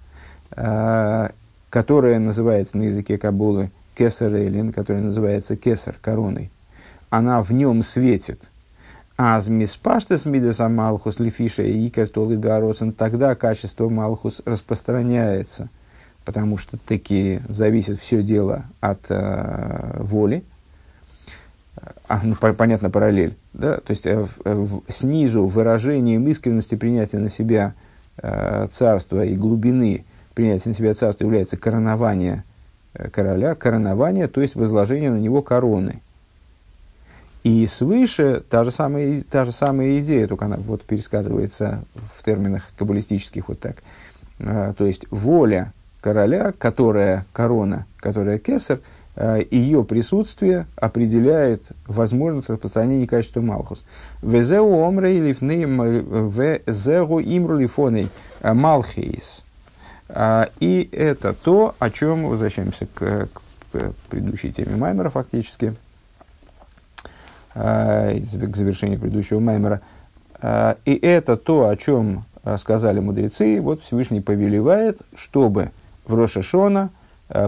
э, 0.53 1.31
которая 1.71 2.21
называется 2.21 2.79
на 2.79 2.83
языке 2.83 3.19
Кабулы 3.19 3.73
кесарелин, 3.97 4.73
которая 4.73 5.03
называется 5.03 5.57
кесар, 5.57 5.97
короной, 6.01 6.52
она 7.13 7.43
в 7.43 7.53
нем 7.53 7.83
светит. 7.83 8.49
Аз 9.19 9.47
миспаштес 9.47 10.25
мидеса 10.25 10.71
малхус 10.71 11.21
лифиша 11.21 11.63
и 11.63 11.87
икер 11.87 12.09
толы 12.09 12.39
тогда 12.97 13.35
качество 13.35 13.91
малхус 13.91 14.41
распространяется, 14.47 15.69
потому 16.25 16.57
что 16.57 16.79
таки 16.79 17.41
зависит 17.51 18.01
все 18.01 18.23
дело 18.23 18.65
от 18.81 19.01
э, 19.11 20.03
воли. 20.03 20.43
А, 22.09 22.21
ну, 22.25 22.35
по, 22.35 22.55
понятно, 22.55 22.89
параллель. 22.89 23.37
Да? 23.53 23.77
То 23.77 23.91
есть 23.91 24.07
э, 24.07 24.25
в, 24.45 24.83
снизу 24.89 25.45
выражением 25.45 26.27
искренности 26.29 26.77
принятия 26.77 27.19
на 27.19 27.29
себя 27.29 27.75
э, 28.17 28.69
царства 28.73 29.23
и 29.23 29.37
глубины 29.37 30.07
принятия 30.33 30.71
на 30.71 30.75
себя 30.75 30.95
царства 30.95 31.25
является 31.25 31.59
коронование 31.59 32.45
э, 32.95 33.11
короля, 33.11 33.55
коронование, 33.55 34.29
то 34.29 34.41
есть 34.41 34.55
возложение 34.55 35.11
на 35.11 35.19
него 35.19 35.43
короны– 35.43 36.01
и 37.43 37.67
свыше 37.67 38.43
та 38.49 38.63
же 38.63 38.71
самая, 38.71 39.23
та 39.23 39.45
же 39.45 39.53
самая 39.53 39.99
идея, 40.01 40.29
только 40.29 40.45
она 40.45 40.57
вот 40.59 40.83
пересказывается 40.85 41.85
в 42.17 42.25
терминах 42.25 42.69
каббалистических 42.77 43.49
вот 43.49 43.59
так. 43.59 43.77
А, 44.39 44.73
то 44.75 44.87
есть 44.87 45.07
воля 45.11 45.73
короля, 46.01 46.53
которая 46.57 47.27
корона, 47.33 47.87
которая 47.97 48.39
кесар, 48.39 48.79
а, 49.17 49.39
ее 49.39 49.83
присутствие 49.83 50.67
определяет 50.77 51.65
возможность 51.89 52.49
распространения 52.49 53.09
качества 53.09 53.41
Малхус. 53.41 53.85
Везеу 54.23 54.81
омрей 54.81 55.19
лифнейм 55.19 55.83
везеу 56.31 57.21
имру 57.21 57.59
лифоней 57.59 58.09
а, 58.41 58.55
Малхейс. 58.55 59.45
И 60.61 60.91
это 60.93 61.33
то, 61.33 61.75
о 61.79 61.91
чем 61.91 62.27
возвращаемся 62.27 62.87
к, 62.87 63.29
к 63.73 63.93
предыдущей 64.11 64.53
теме 64.53 64.77
Маймера 64.77 65.09
фактически– 65.09 65.75
к 67.55 68.57
завершению 68.57 68.99
предыдущего 68.99 69.41
маймера. 69.41 69.81
Э, 70.41 70.75
и 70.85 70.95
это 70.95 71.37
то, 71.37 71.69
о 71.69 71.77
чем 71.77 72.25
э, 72.45 72.57
сказали 72.59 73.01
мудрецы, 73.01 73.61
вот 73.61 73.83
Всевышний 73.83 74.21
повелевает, 74.21 75.01
чтобы 75.15 75.71
в 76.07 76.15
Рошашона 76.15 76.91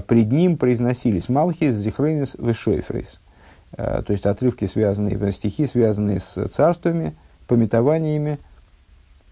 пред 0.06 0.32
ним 0.32 0.56
произносились 0.56 1.28
Малхис, 1.28 1.74
Зихрейнис, 1.74 2.36
Вешойфрейс. 2.38 3.20
То 3.76 4.04
есть 4.08 4.24
отрывки, 4.24 4.64
связанные, 4.64 5.32
стихи, 5.32 5.66
связанные 5.66 6.20
с 6.20 6.48
царствами, 6.48 7.14
пометованиями 7.48 8.38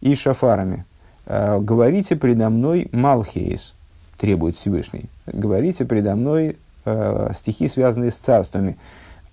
и 0.03 0.15
шафарами. 0.15 0.85
«Говорите 1.27 2.17
предо 2.17 2.51
мной 2.51 2.89
Малхейс», 2.93 3.73
требует 4.19 4.57
Всевышний. 4.57 5.05
«Говорите 5.27 5.87
предо 5.87 6.17
мной 6.17 6.59
стихи, 7.33 7.69
связанные 7.69 8.11
с 8.11 8.17
царствами». 8.17 8.77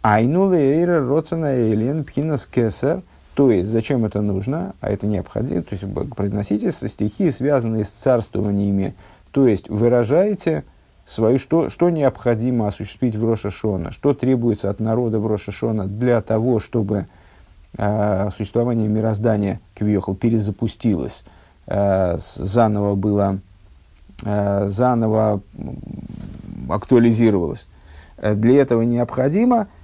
Айну 0.02 0.48
лейра 0.50 1.06
роцена 1.06 1.56
элен 1.56 2.04
пхинас 2.04 2.46
кесар. 2.46 3.02
То 3.36 3.52
есть, 3.52 3.70
зачем 3.70 4.06
это 4.06 4.22
нужно? 4.22 4.74
А 4.82 4.90
это 4.90 5.08
необходимо. 5.08 5.62
То 5.64 5.76
есть, 5.76 5.86
произносите 6.16 6.72
стихи, 6.72 7.32
связанные 7.32 7.84
с 7.84 7.90
царствованиями. 7.90 8.96
То 9.32 9.48
есть, 9.48 9.70
выражаете 9.70 10.64
свою, 11.06 11.40
что, 11.40 11.70
что 11.70 11.90
необходимо 11.90 12.68
осуществить 12.68 13.16
в 13.16 13.26
Рошашона, 13.26 13.92
что 13.92 14.14
требуется 14.14 14.70
от 14.70 14.80
народа 14.80 15.20
в 15.20 15.28
Рошашона 15.28 15.86
для 15.86 16.22
того, 16.22 16.60
чтобы 16.60 17.08
э, 17.78 18.30
существование 18.36 18.88
мироздания 18.88 19.60
Квиохал 19.74 20.16
перезапустилось, 20.16 21.24
э, 21.68 22.18
заново 22.18 22.96
было, 22.96 23.40
э, 24.24 24.68
заново 24.70 25.42
актуализировалось. 26.70 27.68
Для 28.22 28.62
этого 28.62 28.82
необходимо– 28.82 29.68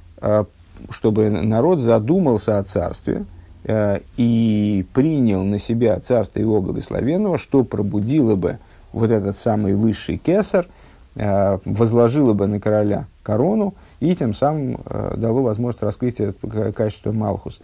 чтобы 0.89 1.29
народ 1.29 1.79
задумался 1.79 2.59
о 2.59 2.63
царстве 2.63 3.25
э, 3.63 3.99
и 4.17 4.85
принял 4.93 5.43
на 5.43 5.59
себя 5.59 5.99
царство 5.99 6.39
его 6.39 6.61
благословенного, 6.61 7.37
что 7.37 7.63
пробудило 7.63 8.35
бы 8.35 8.57
вот 8.91 9.11
этот 9.11 9.37
самый 9.37 9.75
высший 9.75 10.17
кесар, 10.17 10.67
э, 11.15 11.57
возложило 11.65 12.33
бы 12.33 12.47
на 12.47 12.59
короля 12.59 13.05
корону 13.23 13.73
и 13.99 14.15
тем 14.15 14.33
самым 14.33 14.77
дало 15.15 15.41
возможность 15.41 15.81
раскрытия 15.81 16.33
качества 16.75 17.11
Малхус. 17.11 17.59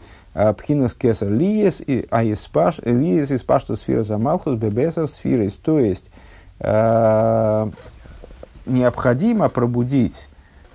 Пхинас 0.58 0.96
кесар 0.96 1.30
лиес 1.30 1.82
аиспаш 2.10 2.80
лиес 2.80 3.32
испашта 3.32 3.76
сфера 3.76 4.04
за 4.04 4.18
Малхус 4.18 4.56
бебесар 4.56 5.08
сферис. 5.08 5.54
То 5.54 5.80
есть 5.80 6.10
необходимо 8.66 9.50
пробудить, 9.50 10.30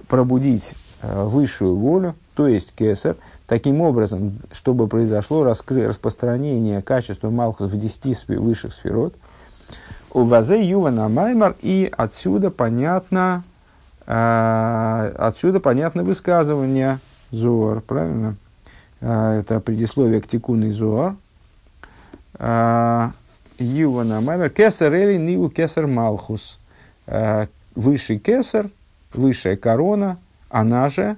пробудить 0.06 0.74
Э, 0.74 0.85
высшую 1.02 1.76
волю, 1.76 2.14
то 2.36 2.46
есть 2.46 2.74
кесар, 2.74 3.16
таким 3.46 3.80
образом, 3.80 4.38
чтобы 4.52 4.88
произошло 4.88 5.42
раскры, 5.42 5.88
распространение 5.88 6.82
качества 6.82 7.30
Малхус 7.30 7.70
в 7.70 7.78
десяти 7.78 8.14
высших 8.28 8.74
сферот. 8.74 9.14
У 10.12 10.24
вазе 10.24 10.62
ювана 10.62 11.08
маймар, 11.08 11.56
и 11.62 11.90
отсюда 11.96 12.50
понятно, 12.50 13.42
э, 14.06 15.12
отсюда 15.16 15.60
понятно 15.60 16.04
высказывание 16.04 16.98
Зоар, 17.30 17.80
правильно? 17.80 18.36
Э, 19.00 19.40
это 19.40 19.60
предисловие 19.60 20.20
к 20.20 20.26
тикуной 20.26 20.70
Зоар. 20.70 21.16
Э, 22.38 23.10
ювана 23.58 24.20
маймар, 24.20 24.50
кесар 24.50 24.92
или 24.92 25.16
ниву 25.16 25.48
кесар 25.48 25.86
Малхус. 25.86 26.58
Э, 27.06 27.46
высший 27.74 28.18
кесар, 28.18 28.68
высшая 29.12 29.56
корона– 29.56 30.18
она 30.60 30.88
же 30.88 31.16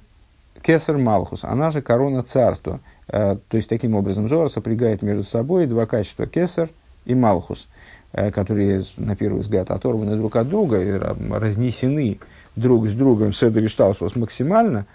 Кесар 0.62 0.98
Малхус, 0.98 1.44
она 1.44 1.70
же 1.70 1.81
корона 1.81 2.22
царства. 2.22 2.81
то 3.07 3.40
есть, 3.53 3.68
таким 3.68 3.94
образом, 3.94 4.29
Зора 4.29 4.48
сопрягает 4.48 5.03
между 5.03 5.22
собой 5.22 5.66
два 5.66 5.87
качества 5.87 6.27
кесар 6.27 6.70
и 7.05 7.14
малхус, 7.14 7.68
которые, 8.12 8.83
на 8.96 9.14
первый 9.14 9.42
взгляд, 9.42 9.70
оторваны 9.70 10.16
друг 10.16 10.35
от 10.35 10.48
друга 10.48 10.83
и 10.83 10.90
разнесены 10.90 12.18
друг 12.57 12.88
с 12.88 12.92
другом 12.92 13.31
и 13.31 13.68
Шталшус 13.68 14.16
максимально. 14.16 14.87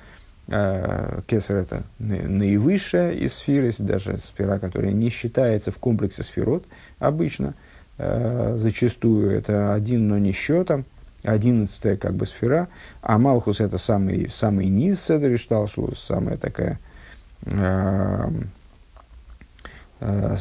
Кесар– 0.47 1.57
это 1.57 1.83
наивысшая 1.99 3.13
из 3.13 3.35
сфер, 3.35 3.73
даже 3.79 4.17
сфера, 4.17 4.59
которая 4.59 4.91
не 4.91 5.09
считается 5.09 5.71
в 5.71 5.77
комплексе 5.77 6.23
сферот 6.23 6.65
обычно– 6.99 7.53
Э, 7.97 8.55
зачастую 8.57 9.31
это 9.31 9.73
один, 9.73 10.07
но 10.07 10.17
не 10.17 10.31
счетом, 10.31 10.85
одиннадцатая 11.23 11.97
как 11.97 12.13
бы 12.13 12.25
сфера, 12.25 12.67
а 13.01 13.17
Малхус 13.17 13.59
это 13.59 13.77
самый, 13.77 14.29
самый 14.29 14.67
низ 14.67 15.01
Седри 15.01 15.37
Шталшлус, 15.37 15.99
самая 15.99 16.37
такая 16.37 16.79
э, 17.45 18.29
э, 20.01 20.35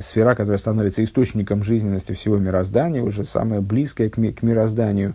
сфера, 0.00 0.34
которая 0.34 0.58
становится 0.58 1.04
источником 1.04 1.62
жизненности 1.62 2.12
всего 2.12 2.38
мироздания, 2.38 3.02
уже 3.02 3.24
самая 3.24 3.60
близкая 3.60 4.08
к, 4.10 4.16
ми, 4.16 4.32
к 4.32 4.42
мирозданию, 4.42 5.14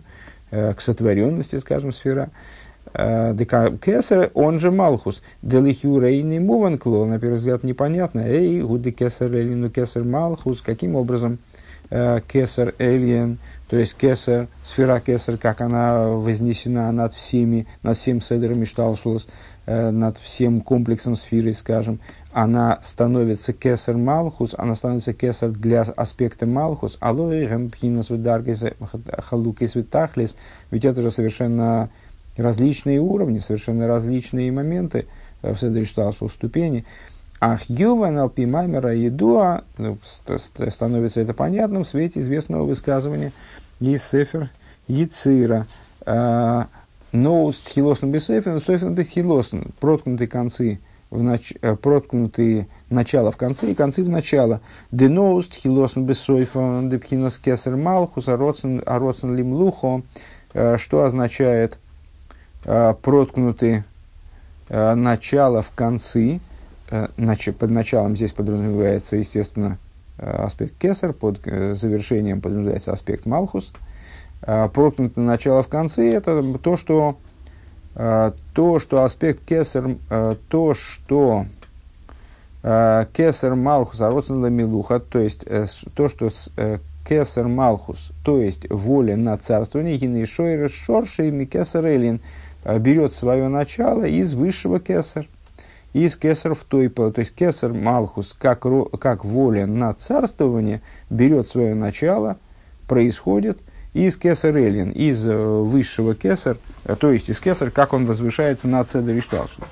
э, 0.50 0.72
к 0.74 0.80
сотворенности, 0.80 1.56
скажем, 1.56 1.92
сфера. 1.92 2.30
Э, 2.94 3.32
дека 3.34 3.76
кесар, 3.78 4.30
он 4.34 4.60
же 4.60 4.70
Малхус. 4.70 5.22
Делихюрейный 5.42 6.38
муванкло, 6.38 7.04
на 7.04 7.18
первый 7.18 7.36
взгляд 7.36 7.64
непонятно. 7.64 8.20
Эй, 8.20 8.60
гуды 8.60 8.92
кесар 8.92 9.28
элину 9.28 9.70
кесар 9.70 10.04
Малхус. 10.04 10.60
Каким 10.60 10.94
образом 10.94 11.38
кесар 12.26 12.74
эльен, 12.78 13.38
то 13.68 13.76
есть 13.76 13.94
кесар, 13.96 14.48
сфера 14.64 15.00
кесар, 15.00 15.36
как 15.36 15.60
она 15.60 16.08
вознесена 16.08 16.90
над 16.92 17.12
всеми, 17.14 17.66
над 17.82 17.98
всем 17.98 18.22
седером 18.22 18.62
Ишталшулас, 18.64 19.26
э, 19.66 19.90
над 19.90 20.16
всем 20.18 20.62
комплексом 20.62 21.16
сферы, 21.16 21.52
скажем, 21.52 22.00
она 22.32 22.80
становится 22.82 23.52
кесар 23.52 23.96
Малхус, 23.96 24.54
она 24.56 24.74
становится 24.74 25.12
кесар 25.12 25.50
для 25.50 25.82
аспекта 25.82 26.46
Малхус, 26.46 26.96
алоэ 27.00 27.46
гэмпхинас 27.46 28.08
выдаргис 28.08 28.64
халукис 29.18 29.74
витахлис, 29.74 30.36
ведь 30.70 30.86
это 30.86 31.02
же 31.02 31.10
совершенно 31.10 31.90
различные 32.38 33.00
уровни, 33.00 33.38
совершенно 33.38 33.86
различные 33.86 34.50
моменты 34.50 35.06
в 35.42 35.56
Седришталшу 35.56 36.28
ступени. 36.28 36.84
Ах, 37.44 37.68
Юван 37.68 38.18
Алпимаймера 38.18 38.94
Едуа, 38.94 39.62
ну, 39.76 39.98
становится 40.68 41.20
это 41.20 41.34
понятным 41.34 41.82
в 41.82 41.88
свете 41.88 42.20
известного 42.20 42.62
высказывания 42.62 43.32
из 43.80 44.04
Сефер 44.04 44.48
Яцира. 44.86 45.66
А, 46.06 46.68
Ноус 47.10 47.58
тхилосн 47.58 48.12
бесефен, 48.12 48.62
софен 48.62 48.94
бехилосн. 48.94 49.62
Проткнутые 49.80 50.28
концы, 50.28 50.78
в 51.10 51.20
нач... 51.20 51.52
Э, 51.62 51.74
проткнутые 51.74 52.68
начало 52.90 53.32
в 53.32 53.36
конце 53.36 53.72
и 53.72 53.74
концы 53.74 54.04
в 54.04 54.08
начало. 54.08 54.60
Деноус 54.92 55.48
тхилосн 55.48 56.02
бесойфен, 56.02 56.90
депхинос 56.90 57.38
кесер 57.38 57.74
малхус, 57.74 58.28
ароцен 58.28 59.34
лимлухо, 59.34 60.02
э, 60.54 60.76
что 60.78 61.02
означает 61.02 61.80
проткнуты 62.62 63.82
э, 64.68 64.94
начало 64.94 65.62
в 65.62 65.72
концы. 65.72 66.38
Э, 66.92 67.52
под 67.58 67.70
началом 67.70 68.16
здесь 68.16 68.32
подразумевается, 68.32 69.16
естественно, 69.16 69.78
э, 70.18 70.30
аспект 70.30 70.76
кесар, 70.76 71.14
под 71.14 71.40
э, 71.46 71.74
завершением 71.74 72.42
подразумевается 72.42 72.92
аспект 72.92 73.24
малхус. 73.26 73.72
Проткнуто 74.42 75.20
начало 75.20 75.62
в 75.62 75.68
конце– 75.68 76.10
это 76.14 76.42
то, 76.58 76.76
что, 76.76 77.16
то, 77.94 78.78
что 78.80 79.04
аспект 79.04 79.44
кесар, 79.44 79.94
то, 80.48 80.74
что 80.74 81.46
кесар 82.60 83.54
малхус, 83.54 84.00
а 84.00 84.10
милуха, 84.10 84.98
то 84.98 85.20
есть 85.20 85.46
то, 85.94 86.08
что 86.08 86.30
кесар 87.08 87.46
малхус, 87.46 88.10
то 88.24 88.40
есть 88.40 88.68
воля 88.68 89.16
на 89.16 89.38
царствование, 89.38 89.96
гинейшойры 89.96 90.68
шорши 90.68 91.28
и 91.28 91.46
кесар 91.46 91.86
элин– 91.86 92.20
берет 92.64 93.14
свое 93.14 93.46
начало 93.46 94.04
из 94.04 94.34
высшего 94.34 94.80
кесар, 94.80 95.28
из 95.92 96.16
кесар 96.16 96.54
в 96.54 96.64
той, 96.64 96.88
то 96.88 97.12
есть 97.16 97.34
кесар 97.34 97.72
Малхус, 97.72 98.34
как, 98.38 98.64
как 98.98 99.24
воля 99.24 99.66
на 99.66 99.92
царствование, 99.94 100.80
берет 101.10 101.48
свое 101.48 101.74
начало, 101.74 102.38
происходит 102.88 103.58
из 103.92 104.16
кесар 104.16 104.56
Эллин, 104.56 104.90
из 104.90 105.26
э, 105.26 105.36
высшего 105.36 106.14
кесар, 106.14 106.56
э, 106.84 106.96
то 106.96 107.12
есть 107.12 107.28
из 107.28 107.40
кесар, 107.40 107.70
как 107.70 107.92
он 107.92 108.06
возвышается 108.06 108.68
на 108.68 108.84
цедер 108.84 109.18
Ишталшна. 109.18 109.66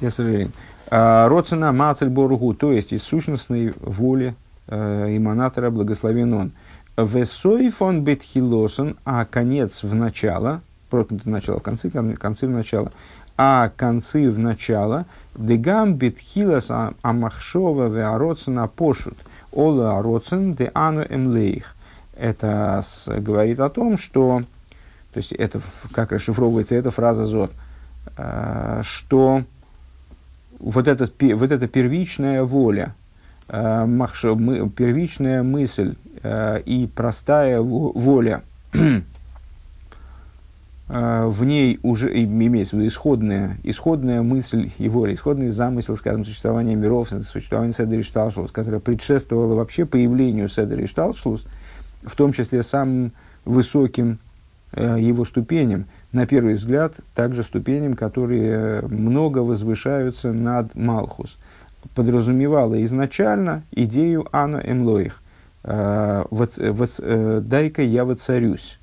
Кесар 0.00 0.26
Эллин. 0.26 0.52
А, 0.90 1.28
Роцена 1.28 1.72
Мацель 1.72 2.10
Боругу, 2.10 2.52
то 2.54 2.72
есть 2.72 2.92
из 2.92 3.02
сущностной 3.02 3.72
воли 3.80 4.34
э, 4.66 5.16
иманатора 5.16 5.70
благословен 5.70 6.34
он. 6.34 6.52
Весойфон 6.96 8.02
бетхилосон, 8.02 8.98
а 9.04 9.24
конец 9.24 9.82
в 9.82 9.94
начало, 9.94 10.60
проткнутое 10.90 11.32
начало 11.32 11.60
в 11.60 11.62
конце, 11.62 11.88
концы 11.88 12.46
в 12.46 12.50
начало, 12.50 12.92
а 13.44 13.70
концы 13.76 14.30
в 14.30 14.38
начало, 14.38 15.06
дегам 15.34 15.94
бетхилос 15.94 16.70
амахшова 17.02 17.88
веароцена 17.88 18.68
пошут, 18.68 19.18
ола 19.50 19.98
ароцен 19.98 20.54
де 20.54 20.70
ану 20.74 21.02
эмлейх. 21.02 21.74
Это 22.14 22.84
говорит 23.06 23.58
о 23.58 23.68
том, 23.68 23.98
что, 23.98 24.42
то 25.12 25.18
есть 25.18 25.32
это, 25.32 25.60
как 25.90 26.12
расшифровывается 26.12 26.76
эта 26.76 26.92
фраза 26.92 27.26
Зор, 27.26 27.50
э, 28.16 28.82
что 28.84 29.42
вот, 30.60 30.86
этот, 30.86 31.14
вот 31.20 31.50
эта 31.50 31.66
первичная 31.66 32.44
воля, 32.44 32.94
э, 33.48 33.86
первичная 34.76 35.42
мысль, 35.42 35.96
Э, 36.22 36.60
и 36.64 36.86
простая 36.86 37.60
воля, 37.60 38.42
в 40.88 41.44
ней 41.44 41.78
уже 41.82 42.12
имеется 42.22 42.76
в 42.76 42.78
виду 42.78 42.88
исходная, 42.88 43.56
исходная 43.62 44.22
мысль 44.22 44.70
и 44.78 44.88
воля, 44.88 45.14
исходный 45.14 45.48
замысел, 45.48 45.96
скажем, 45.96 46.24
существования 46.24 46.74
миров, 46.74 47.08
существования 47.30 47.72
Седери 47.72 48.02
Шталшлус, 48.02 48.50
которое 48.50 48.80
предшествовало 48.80 49.54
вообще 49.54 49.86
появлению 49.86 50.48
Седери 50.48 50.86
Шталшлус, 50.86 51.46
в 52.02 52.14
том 52.16 52.32
числе 52.32 52.62
самым 52.62 53.12
высоким 53.44 54.18
э, 54.72 54.98
его 55.00 55.24
ступеням, 55.24 55.86
на 56.10 56.26
первый 56.26 56.54
взгляд, 56.54 56.94
также 57.14 57.42
ступеням, 57.42 57.94
которые 57.94 58.82
много 58.82 59.38
возвышаются 59.38 60.32
над 60.32 60.74
Малхус, 60.74 61.38
подразумевало 61.94 62.82
изначально 62.82 63.62
идею 63.70 64.26
Ана 64.32 64.60
Эмлоих, 64.64 65.22
Э, 65.64 66.24
э, 66.30 67.40
дай-ка 67.44 67.82
я 67.82 68.04
воцарюсь, 68.04 68.80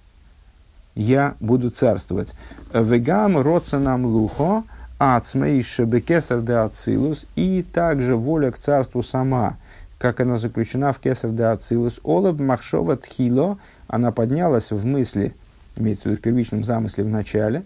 я 0.96 1.36
буду 1.40 1.70
царствовать. 1.70 2.34
Вегам 2.74 3.38
роцанам 3.38 4.06
лухо, 4.06 4.64
ацмейша 4.98 5.86
бекесар 5.86 6.42
де 6.42 6.54
ацилус, 6.54 7.26
и 7.36 7.64
также 7.64 8.16
воля 8.16 8.52
к 8.52 8.60
царству 8.60 9.02
сама, 9.02 9.58
как 9.98 10.20
она 10.20 10.38
заключена 10.38 10.92
в 10.92 11.00
кесар 11.00 11.32
де 11.32 11.44
ацилус, 11.44 12.00
олаб 12.04 12.40
махшова 12.40 12.98
тхило, 12.98 13.58
она 13.88 14.12
поднялась 14.12 14.72
в 14.72 14.86
мысли, 14.86 15.34
имеется 15.76 16.04
в 16.04 16.06
виду 16.08 16.18
в 16.18 16.22
первичном 16.22 16.64
замысле 16.64 17.06
в 17.06 17.10
начале, 17.10 17.64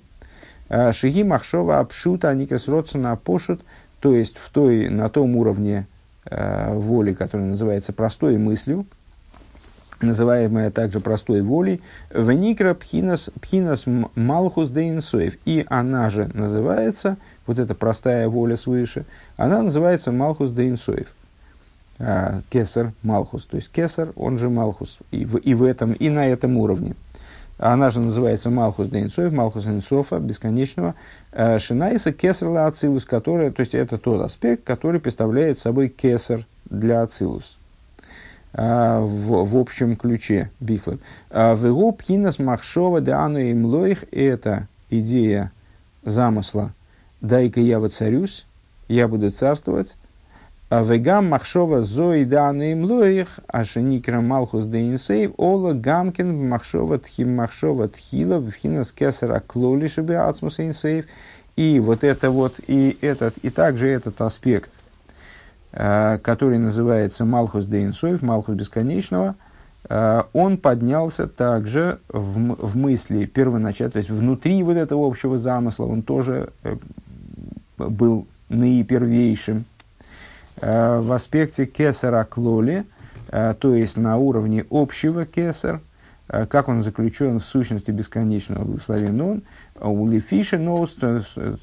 э, 0.69 0.91
шиги 0.91 1.23
махшова 1.23 1.79
обшута 1.79 2.33
никас 2.33 2.67
роцана 2.67 3.15
пошут, 3.15 3.62
то 3.99 4.15
есть 4.15 4.38
в 4.38 4.49
той, 4.51 4.89
на 4.89 5.09
том 5.09 5.36
уровне 5.36 5.88
э, 6.25 6.73
воли, 6.73 7.13
который 7.13 7.47
называется 7.47 7.93
простой 7.93 8.38
мыслью, 8.38 8.86
называемая 10.03 10.71
также 10.71 10.99
простой 10.99 11.41
волей, 11.41 11.81
веникра 12.13 12.73
пхинас, 12.73 13.29
пхинас 13.41 13.85
малхус 14.15 14.69
дейнсоев. 14.69 15.35
И 15.45 15.65
она 15.69 16.09
же 16.09 16.29
называется, 16.33 17.17
вот 17.47 17.59
эта 17.59 17.73
простая 17.73 18.27
воля 18.29 18.55
свыше, 18.55 19.05
она 19.37 19.61
называется 19.61 20.11
малхус 20.11 20.51
дейнсоев. 20.51 21.07
А, 21.99 22.41
кесар 22.49 22.91
малхус, 23.03 23.45
то 23.45 23.57
есть 23.57 23.71
кесар, 23.71 24.09
он 24.15 24.37
же 24.37 24.49
малхус, 24.49 24.99
и 25.11 25.25
в, 25.25 25.37
и 25.37 25.53
в 25.53 25.63
этом, 25.63 25.93
и 25.93 26.09
на 26.09 26.27
этом 26.27 26.57
уровне. 26.57 26.95
Она 27.59 27.91
же 27.91 27.99
называется 27.99 28.49
Малхус 28.49 28.87
Дейнцоев, 28.87 29.31
Малхус 29.31 29.65
Инсофа, 29.67 30.19
бесконечного. 30.19 30.95
А, 31.31 31.59
Шинайса 31.59 32.11
Кесар 32.11 32.49
Ацилус, 32.49 33.05
которая, 33.05 33.51
то 33.51 33.61
есть 33.61 33.75
это 33.75 33.97
тот 33.97 34.21
аспект, 34.21 34.63
который 34.63 34.99
представляет 34.99 35.59
собой 35.59 35.89
кесар 35.89 36.45
для 36.65 37.03
Ацилус. 37.03 37.57
А, 38.55 38.99
в, 38.99 39.45
в 39.45 39.57
общем 39.57 39.95
ключе 39.95 40.51
Бихлад. 40.59 40.99
А, 41.31 41.55
Вегу 41.55 41.91
пхинас 41.91 42.37
махшова 42.37 43.01
деану 43.01 43.39
и 43.39 43.53
млоих– 43.53 44.05
это 44.11 44.67
идея 44.91 45.51
замысла 46.03 46.73
«дай-ка 47.21 47.59
я 47.59 47.79
воцарюсь, 47.79 48.45
я 48.87 49.07
буду 49.07 49.31
царствовать». 49.31 49.95
А 50.69 50.83
Вегам 50.83 51.29
махшова 51.29 51.81
зои 51.81 52.23
деану 52.23 52.63
и 52.63 52.73
млоих, 52.73 53.39
ашеникра 53.47 54.21
малхус 54.21 54.65
дейнсейв, 54.65 55.31
ола 55.37 55.73
гамкин 55.73 56.47
махшова 56.49 56.97
тхим 56.99 57.35
махшова 57.35 57.89
тхила, 57.89 58.39
вхинас 58.39 58.91
кесара 58.91 59.39
клолишебе 59.39 60.17
ацмус 60.17 60.59
инсейв. 60.59 61.05
И 61.55 61.79
вот 61.79 62.03
это 62.03 62.31
вот, 62.31 62.55
и 62.65 62.97
этот, 63.01 63.37
и 63.43 63.51
также 63.51 63.87
этот 63.87 64.19
аспект, 64.21 64.71
который 65.73 66.59
называется 66.59 67.25
Малхус 67.25 67.65
де 67.65 67.83
Инсоев, 67.83 68.21
Малхус 68.21 68.55
бесконечного, 68.55 69.36
э, 69.89 70.21
он 70.31 70.57
поднялся 70.57 71.27
также 71.27 71.99
в, 72.09 72.67
в 72.67 72.77
мысли 72.77 73.25
первоначально, 73.25 73.91
то 73.91 73.97
есть 73.97 74.12
внутри 74.12 74.62
вот 74.62 74.77
этого 74.77 75.07
общего 75.07 75.38
замысла, 75.39 75.86
он 75.86 76.03
тоже 76.03 76.49
э, 76.63 76.75
был 77.77 78.27
наипервейшим 78.49 79.65
в 80.62 81.12
аспекте 81.12 81.65
кесара 81.65 82.23
клоли, 82.23 82.86
то 83.31 83.73
есть 83.73 83.97
на 83.97 84.17
уровне 84.17 84.63
общего 84.69 85.25
кесар, 85.25 85.81
как 86.27 86.67
он 86.67 86.83
заключен 86.83 87.39
в 87.39 87.45
сущности 87.45 87.89
бесконечного 87.89 88.63
благословен 88.63 89.19
он, 89.19 89.41
у 89.81 90.07
Лифиша 90.07 90.59
ноус 90.59 90.95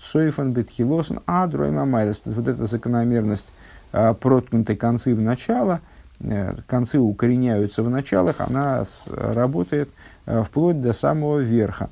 сойфан 0.02 0.52
бетхилосен 0.52 1.20
адрой 1.26 1.70
мамайдас. 1.70 2.20
Вот 2.24 2.48
эта 2.48 2.66
закономерность 2.66 3.48
а, 3.92 4.14
проткнутой 4.14 4.76
концы 4.76 5.14
в 5.14 5.20
начало, 5.20 5.80
э, 6.20 6.54
концы 6.66 6.98
укореняются 6.98 7.82
в 7.82 7.90
началах, 7.90 8.40
она 8.40 8.84
работает 9.06 9.90
э, 10.26 10.42
вплоть 10.42 10.80
до 10.80 10.92
самого 10.92 11.38
верха. 11.38 11.90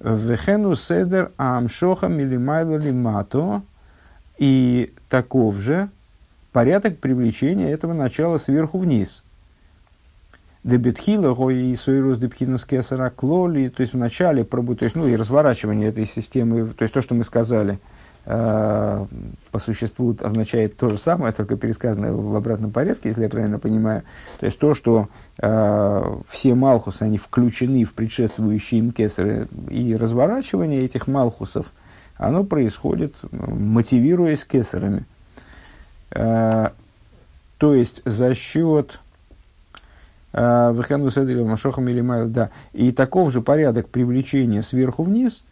Вехену 0.00 0.74
седер 0.74 1.30
амшоха 1.36 2.08
милимайло 2.08 2.76
лимато. 2.76 3.62
И 4.38 4.92
таков 5.08 5.56
же 5.56 5.88
порядок 6.50 6.98
привлечения 6.98 7.70
этого 7.70 7.92
начала 7.92 8.38
сверху 8.38 8.78
вниз– 8.78 9.22
дебетхила, 10.64 11.50
и 11.50 11.74
суирус 11.74 12.18
дебхинас 12.18 12.64
кесара 12.64 13.10
клоли, 13.10 13.68
то 13.68 13.80
есть 13.80 13.94
в 13.94 13.98
начале, 13.98 14.44
то 14.44 14.76
есть, 14.80 14.94
ну, 14.94 15.06
и 15.06 15.16
разворачивание 15.16 15.88
этой 15.88 16.06
системы, 16.06 16.68
то 16.68 16.82
есть 16.82 16.94
то, 16.94 17.00
что 17.00 17.14
мы 17.14 17.24
сказали, 17.24 17.78
э, 18.24 19.06
по 19.50 19.58
существу 19.58 20.16
означает 20.20 20.76
то 20.76 20.88
же 20.88 20.98
самое, 20.98 21.32
только 21.32 21.56
пересказанное 21.56 22.12
в 22.12 22.34
обратном 22.34 22.70
порядке, 22.70 23.08
если 23.08 23.22
я 23.22 23.28
правильно 23.28 23.58
понимаю. 23.58 24.02
То 24.38 24.46
есть 24.46 24.58
то, 24.58 24.74
что 24.74 25.08
э, 25.38 26.16
все 26.28 26.54
малхусы, 26.54 27.02
они 27.02 27.18
включены 27.18 27.84
в 27.84 27.94
предшествующие 27.94 28.80
им 28.80 28.92
кесары, 28.92 29.48
и 29.70 29.96
разворачивание 29.96 30.82
этих 30.82 31.06
малхусов, 31.06 31.72
оно 32.16 32.44
происходит, 32.44 33.16
мотивируясь 33.30 34.44
кесарами. 34.44 35.04
Э, 36.10 36.68
то 37.58 37.74
есть 37.74 38.02
за 38.04 38.34
счет 38.34 38.98
а, 40.32 40.72
Вехену 40.72 41.10
Седрил 41.10 41.46
Машохам 41.46 41.88
или 41.88 42.00
Майл, 42.00 42.28
да. 42.28 42.50
И 42.72 42.92
таков 42.92 43.32
же 43.32 43.42
порядок 43.42 43.88
привлечения 43.88 44.62
сверху 44.62 45.02
вниз, 45.02 45.44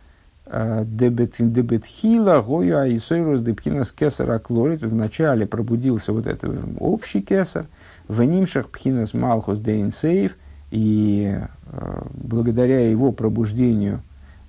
а, 0.53 0.85
дебет 0.85 1.85
хила 1.85 2.43
гоя 2.43 2.85
и 2.87 2.99
сойрус 2.99 3.41
депхинас 3.41 3.93
кесар 3.93 4.33
аклори. 4.33 4.77
Вначале 4.77 5.47
пробудился 5.47 6.13
вот 6.13 6.27
этот 6.27 6.59
общий 6.81 7.23
кесар, 7.23 7.67
в 8.09 8.21
нимшах 8.25 8.69
пхинас 8.69 9.15
малхус 9.15 9.59
дейнсейв, 9.59 10.37
и 10.73 11.39
а, 11.67 12.05
благодаря 12.15 12.91
его 12.91 13.13
пробуждению 13.13 14.03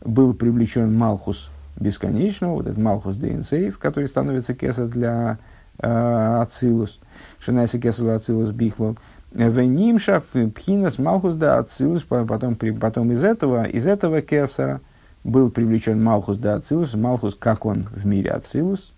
был 0.03 0.33
привлечен 0.33 0.97
малхус 0.97 1.51
бесконечного, 1.79 2.55
вот 2.55 2.65
этот 2.65 2.79
малхус 2.79 3.15
дейнсейв, 3.15 3.77
который 3.77 4.07
становится 4.07 4.55
кесар 4.55 4.87
для 4.87 5.37
Ацилус, 5.77 6.99
Шинайса 7.39 7.79
кесар 7.79 8.07
Ацилус 8.09 8.49
Бихлок, 8.49 8.97
Венимша 9.31 10.21
пхинас 10.55 10.97
малхус 10.97 11.35
да 11.35 11.59
ацилус, 11.59 12.03
потом, 12.03 12.55
потом 12.55 13.11
из 13.11 13.23
этого, 13.23 13.65
из 13.65 13.85
этого 13.85 14.21
кесара 14.21 14.81
был 15.23 15.51
привлечен 15.51 16.03
малхус 16.03 16.38
да 16.38 16.55
ацилус, 16.55 16.93
малхус, 16.95 17.36
как 17.36 17.65
он 17.65 17.88
в 17.91 18.05
мире 18.05 18.31
ацилус. 18.31 18.93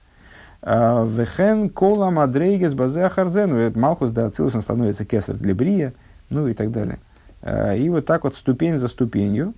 А, 0.62 1.06
вехен 1.06 1.70
кола 1.70 2.10
мадрейгес 2.10 2.74
базе 2.74 3.04
ахарзену, 3.04 3.72
малхус 3.76 4.12
да 4.12 4.28
ацилус, 4.28 4.56
он 4.56 4.62
становится 4.62 5.06
кесар 5.06 5.36
для 5.36 5.54
брия, 5.54 5.94
ну 6.30 6.48
и 6.48 6.54
так 6.54 6.72
далее. 6.72 7.00
А, 7.42 7.76
и 7.76 7.90
вот 7.90 8.06
так 8.06 8.24
вот 8.24 8.36
ступень 8.36 8.78
за 8.78 8.88
ступенью. 8.88 9.54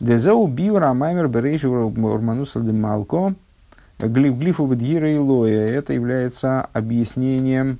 Дезеу 0.00 0.46
биура 0.46 0.92
маймер 0.92 1.28
берейши 1.28 1.68
урмануса 1.68 2.60
де 2.60 2.72
малко, 2.72 3.34
глифу 3.98 4.66
бедгира 4.66 5.10
и 5.10 5.18
лоя. 5.18 5.68
Это 5.68 5.92
является 5.92 6.62
объяснением 6.72 7.78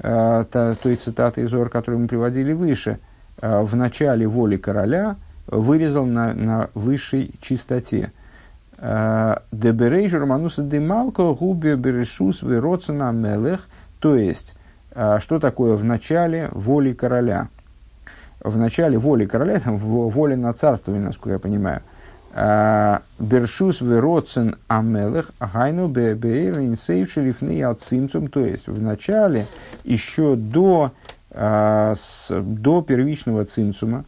э, 0.00 0.44
той 0.82 0.96
цитаты 0.96 1.42
из 1.42 1.54
Ор, 1.54 1.68
которую 1.68 2.02
мы 2.02 2.08
приводили 2.08 2.52
выше, 2.52 2.98
в 3.40 3.76
начале 3.76 4.26
воли 4.26 4.56
короля 4.56 5.16
вырезал 5.46 6.06
на, 6.06 6.32
на 6.34 6.70
высшей 6.74 7.32
чистоте. 7.40 8.12
Э, 8.78 9.36
Деберей 9.52 10.08
журмануса 10.08 10.62
демалко 10.62 11.32
губи 11.34 11.74
берешус 11.74 12.42
вероцена 12.42 13.12
мелех, 13.12 13.66
то 13.98 14.16
есть, 14.16 14.54
э, 14.92 15.18
что 15.20 15.38
такое 15.38 15.76
в 15.76 15.84
начале 15.84 16.48
воли 16.52 16.92
короля? 16.92 17.48
В 18.40 18.56
начале 18.58 18.98
воли 18.98 19.26
короля, 19.26 19.60
там, 19.64 19.76
воля 19.76 20.36
на 20.36 20.52
царствование, 20.52 21.06
насколько 21.06 21.34
я 21.34 21.38
понимаю– 21.38 21.80
Бершус 22.34 23.80
вероцен 23.80 24.56
амелех 24.66 25.30
гайну 25.38 25.86
беэйрин 25.86 26.74
сейв 26.74 27.12
шерифны 27.12 27.62
ацимцум. 27.62 28.26
То 28.26 28.40
есть, 28.40 28.66
в 28.66 28.82
начале, 28.82 29.46
еще 29.84 30.34
до, 30.34 30.90
до 31.30 32.82
первичного 32.82 33.44
цимцума, 33.44 34.04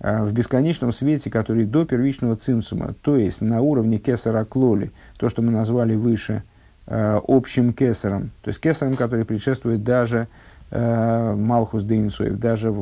в 0.00 0.32
бесконечном 0.32 0.92
свете, 0.92 1.30
который 1.30 1.64
до 1.64 1.84
первичного 1.84 2.36
цимцума, 2.36 2.94
то 3.02 3.16
есть 3.16 3.40
на 3.40 3.60
уровне 3.60 3.98
кесара 3.98 4.44
клоли, 4.44 4.92
то, 5.18 5.28
что 5.28 5.42
мы 5.42 5.52
назвали 5.52 5.94
выше 5.94 6.42
а, 6.86 7.20
общим 7.28 7.72
кесаром, 7.72 8.30
то 8.42 8.48
есть 8.48 8.60
кесаром, 8.60 8.96
который 8.96 9.24
предшествует 9.24 9.84
даже 9.84 10.28
Малхус 10.72 11.82
Дейнсоев, 11.82 12.38
даже, 12.38 12.72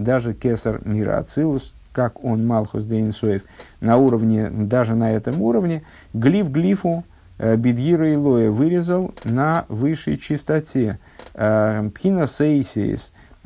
даже 0.00 0.32
кесар 0.32 0.80
мира 0.84 1.18
Ацилус, 1.18 1.74
как 1.94 2.24
он 2.24 2.46
Малхус 2.46 2.84
Дейнсоев, 2.84 3.42
на 3.80 3.96
уровне, 3.96 4.50
даже 4.50 4.94
на 4.94 5.12
этом 5.12 5.40
уровне, 5.40 5.82
глиф 6.12 6.50
глифу 6.50 7.04
э, 7.38 7.56
Бедгира 7.56 8.12
и 8.12 8.16
Лоя 8.16 8.50
вырезал 8.50 9.14
на 9.22 9.64
высшей 9.68 10.18
частоте. 10.18 10.98
Э, 11.34 11.88
Пхина 11.94 12.26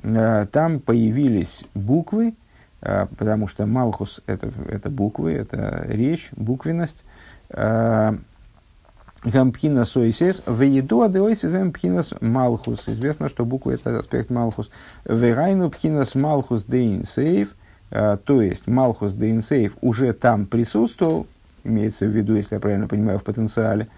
э, 0.03 0.47
там 0.51 0.81
появились 0.81 1.65
буквы, 1.75 2.35
потому 2.81 3.49
что 3.49 3.67
Малхус 3.67 4.21
это, 4.27 4.53
это 4.69 4.91
буквы, 4.91 5.33
это 5.33 5.85
речь, 5.89 6.31
буквенность. 6.37 7.05
Гампхина 9.25 9.85
Сойсес, 9.85 10.43
Вееду 10.47 11.03
Адеойсис 11.03 11.51
Гампхинас 11.51 12.15
Малхус. 12.21 12.89
Известно, 12.89 13.29
что 13.29 13.45
буквы 13.45 13.75
это 13.75 13.99
аспект 13.99 14.31
Малхус. 14.31 14.71
Верайну 15.05 15.71
Пхинас 15.71 16.15
Малхус 16.15 16.63
Дейн 16.65 17.05
Сейв– 17.05 17.55
а, 17.91 18.17
то 18.17 18.43
есть 18.43 18.67
Малхус 18.67 19.13
Дейнсейв 19.13 19.77
уже 19.81 20.13
там 20.13 20.47
присутствовал, 20.47 21.27
имеется 21.65 22.07
в 22.07 22.11
виду, 22.11 22.35
если 22.37 22.55
я 22.55 22.61
правильно 22.61 22.89
понимаю, 22.89 23.19
в 23.19 23.25
потенциале. 23.25 23.89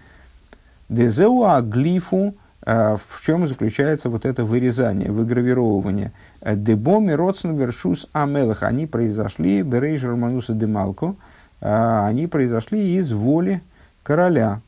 Дезеуа 0.89 1.61
глифу, 1.61 2.27
а, 2.29 2.33
в 2.63 3.25
чем 3.25 3.47
заключается 3.47 4.09
вот 4.09 4.25
это 4.25 4.45
вырезание, 4.45 5.11
выгравировывание. 5.11 6.11
Дебоми 6.45 7.11
родсен 7.11 7.55
вершус 7.55 8.07
амелах, 8.13 8.63
они 8.63 8.85
произошли, 8.85 9.63
берейж 9.63 10.03
романуса 10.03 10.53
демалко, 10.53 11.15
а, 11.59 12.05
они 12.07 12.27
произошли 12.27 12.97
из 12.97 13.11
воли 13.11 13.61
короля. 14.03 14.61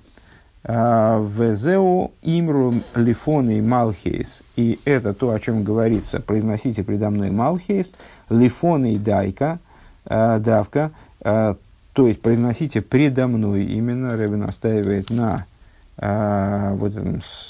Везеу 0.65 2.13
имру 2.21 2.75
лифоны 2.95 3.61
малхейс. 3.61 4.43
И 4.55 4.79
это 4.85 5.13
то, 5.13 5.31
о 5.31 5.39
чем 5.39 5.65
говорится. 5.65 6.21
Произносите 6.21 6.83
предо 6.83 7.09
мной 7.09 7.31
малхейс. 7.31 7.93
Лифоны 8.29 8.97
дайка, 8.97 9.59
э, 10.05 10.39
давка. 10.39 10.91
Э, 11.19 11.55
то 11.91 12.07
есть 12.07 12.21
произносите 12.21 12.81
предо 12.81 13.27
мной. 13.27 13.65
Именно 13.65 14.15
Рэбби 14.15 14.35
настаивает 14.35 15.09
на, 15.09 15.39
э, 15.39 15.52
вот, 15.97 16.93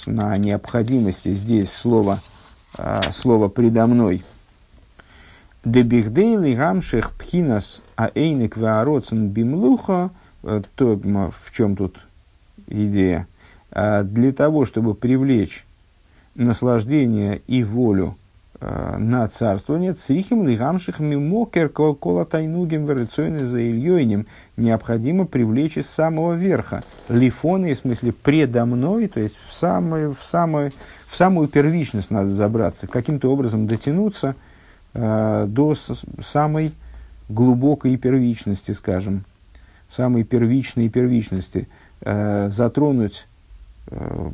на 0.06 0.38
необходимости 0.38 1.34
здесь 1.34 1.72
слова, 1.72 2.20
слова 3.12 3.48
предо 3.48 3.88
мной. 3.88 4.24
Дебихдей 5.64 6.56
гамших 6.56 7.12
пхинас 7.12 7.82
аэйник 7.96 8.58
ваароцен 8.58 9.30
бимлуха. 9.30 10.12
То, 10.76 10.98
в 10.98 11.56
чем 11.56 11.78
тут 11.78 12.06
идея, 12.68 13.28
а 13.72 14.04
для 14.04 14.34
того, 14.34 14.66
чтобы 14.66 14.94
привлечь 14.94 15.66
наслаждение 16.36 17.42
и 17.48 17.64
волю 17.64 18.18
а, 18.18 18.23
на 18.98 19.28
царствование, 19.28 19.94
црихим 19.94 20.48
лигамших 20.48 21.00
мимокер 21.00 21.70
кола 21.70 22.26
тайнугим 22.26 22.86
верационе 22.86 23.46
за 23.46 23.60
Ильёйнем 23.60 24.26
необходимо 24.58 25.26
привлечь 25.26 25.78
из 25.78 25.90
самого 25.90 26.34
верха. 26.34 26.84
Лифоны, 27.10 27.74
в 27.74 27.80
смысле 27.80 28.14
предо 28.14 28.66
мной, 28.66 29.08
то 29.08 29.20
есть 29.20 29.36
в, 29.50 29.54
самую 29.54 30.14
в, 30.14 30.24
самую, 30.24 30.72
в 31.08 31.16
самую 31.16 31.48
первичность 31.48 32.12
надо 32.12 32.30
забраться, 32.30 32.88
каким-то 32.88 33.32
образом 33.32 33.68
дотянуться 33.68 34.36
э, 34.94 35.46
до 35.48 35.76
с, 35.76 36.02
самой 36.26 36.74
глубокой 37.30 37.98
первичности, 37.98 38.72
скажем, 38.72 39.26
самой 39.90 40.24
первичной 40.24 40.90
первичности, 40.90 41.68
э, 42.02 42.50
затронуть, 42.50 43.28
э, 43.88 44.30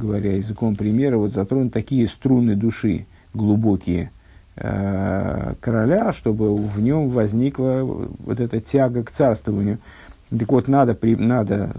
говоря 0.00 0.36
языком 0.36 0.76
примера, 0.76 1.18
вот 1.18 1.32
затронуть 1.32 1.72
такие 1.72 2.08
струны 2.08 2.54
души 2.54 3.06
глубокие 3.34 4.10
э, 4.56 5.54
короля, 5.60 6.12
чтобы 6.12 6.56
в 6.56 6.80
нем 6.80 7.10
возникла 7.10 7.82
вот 7.82 8.40
эта 8.40 8.60
тяга 8.60 9.04
к 9.04 9.10
царствованию. 9.10 9.78
Так 10.30 10.50
вот, 10.50 10.68
надо, 10.68 10.94
при, 10.94 11.16
надо 11.16 11.72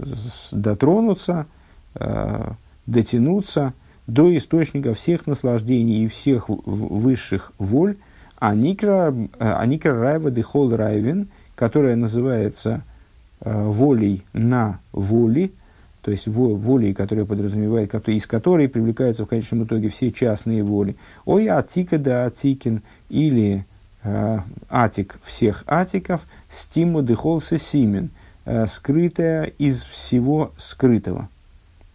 дотронуться, 0.52 1.46
э, 1.94 2.50
дотянуться 2.86 3.72
до 4.06 4.36
источника 4.36 4.94
всех 4.94 5.26
наслаждений 5.26 6.04
и 6.04 6.08
всех 6.08 6.48
высших 6.48 7.52
воль, 7.58 7.96
а 8.38 8.54
никра, 8.54 9.14
а 9.38 9.66
никра 9.66 9.98
райва 9.98 10.30
дехол 10.30 10.74
райвен, 10.74 11.28
которая 11.54 11.96
называется 11.96 12.82
э, 13.40 13.64
волей 13.68 14.24
на 14.32 14.80
воли, 14.92 15.52
то 16.06 16.12
есть 16.12 16.28
волей, 16.28 16.94
которая 16.94 17.24
подразумевает, 17.24 17.92
из 18.12 18.28
которой 18.28 18.68
привлекаются 18.68 19.24
в 19.24 19.26
конечном 19.26 19.64
итоге 19.64 19.88
все 19.88 20.12
частные 20.12 20.62
воли. 20.62 20.94
Ой, 21.24 21.48
атика 21.48 21.98
да 21.98 22.26
атикин, 22.26 22.82
или 23.08 23.66
э, 24.04 24.38
атик 24.68 25.18
всех 25.24 25.64
атиков, 25.66 26.24
стиму 26.48 27.02
дехол 27.02 27.40
симен, 27.40 28.10
э, 28.44 28.66
скрытая 28.68 29.46
из 29.58 29.82
всего 29.82 30.52
скрытого. 30.56 31.28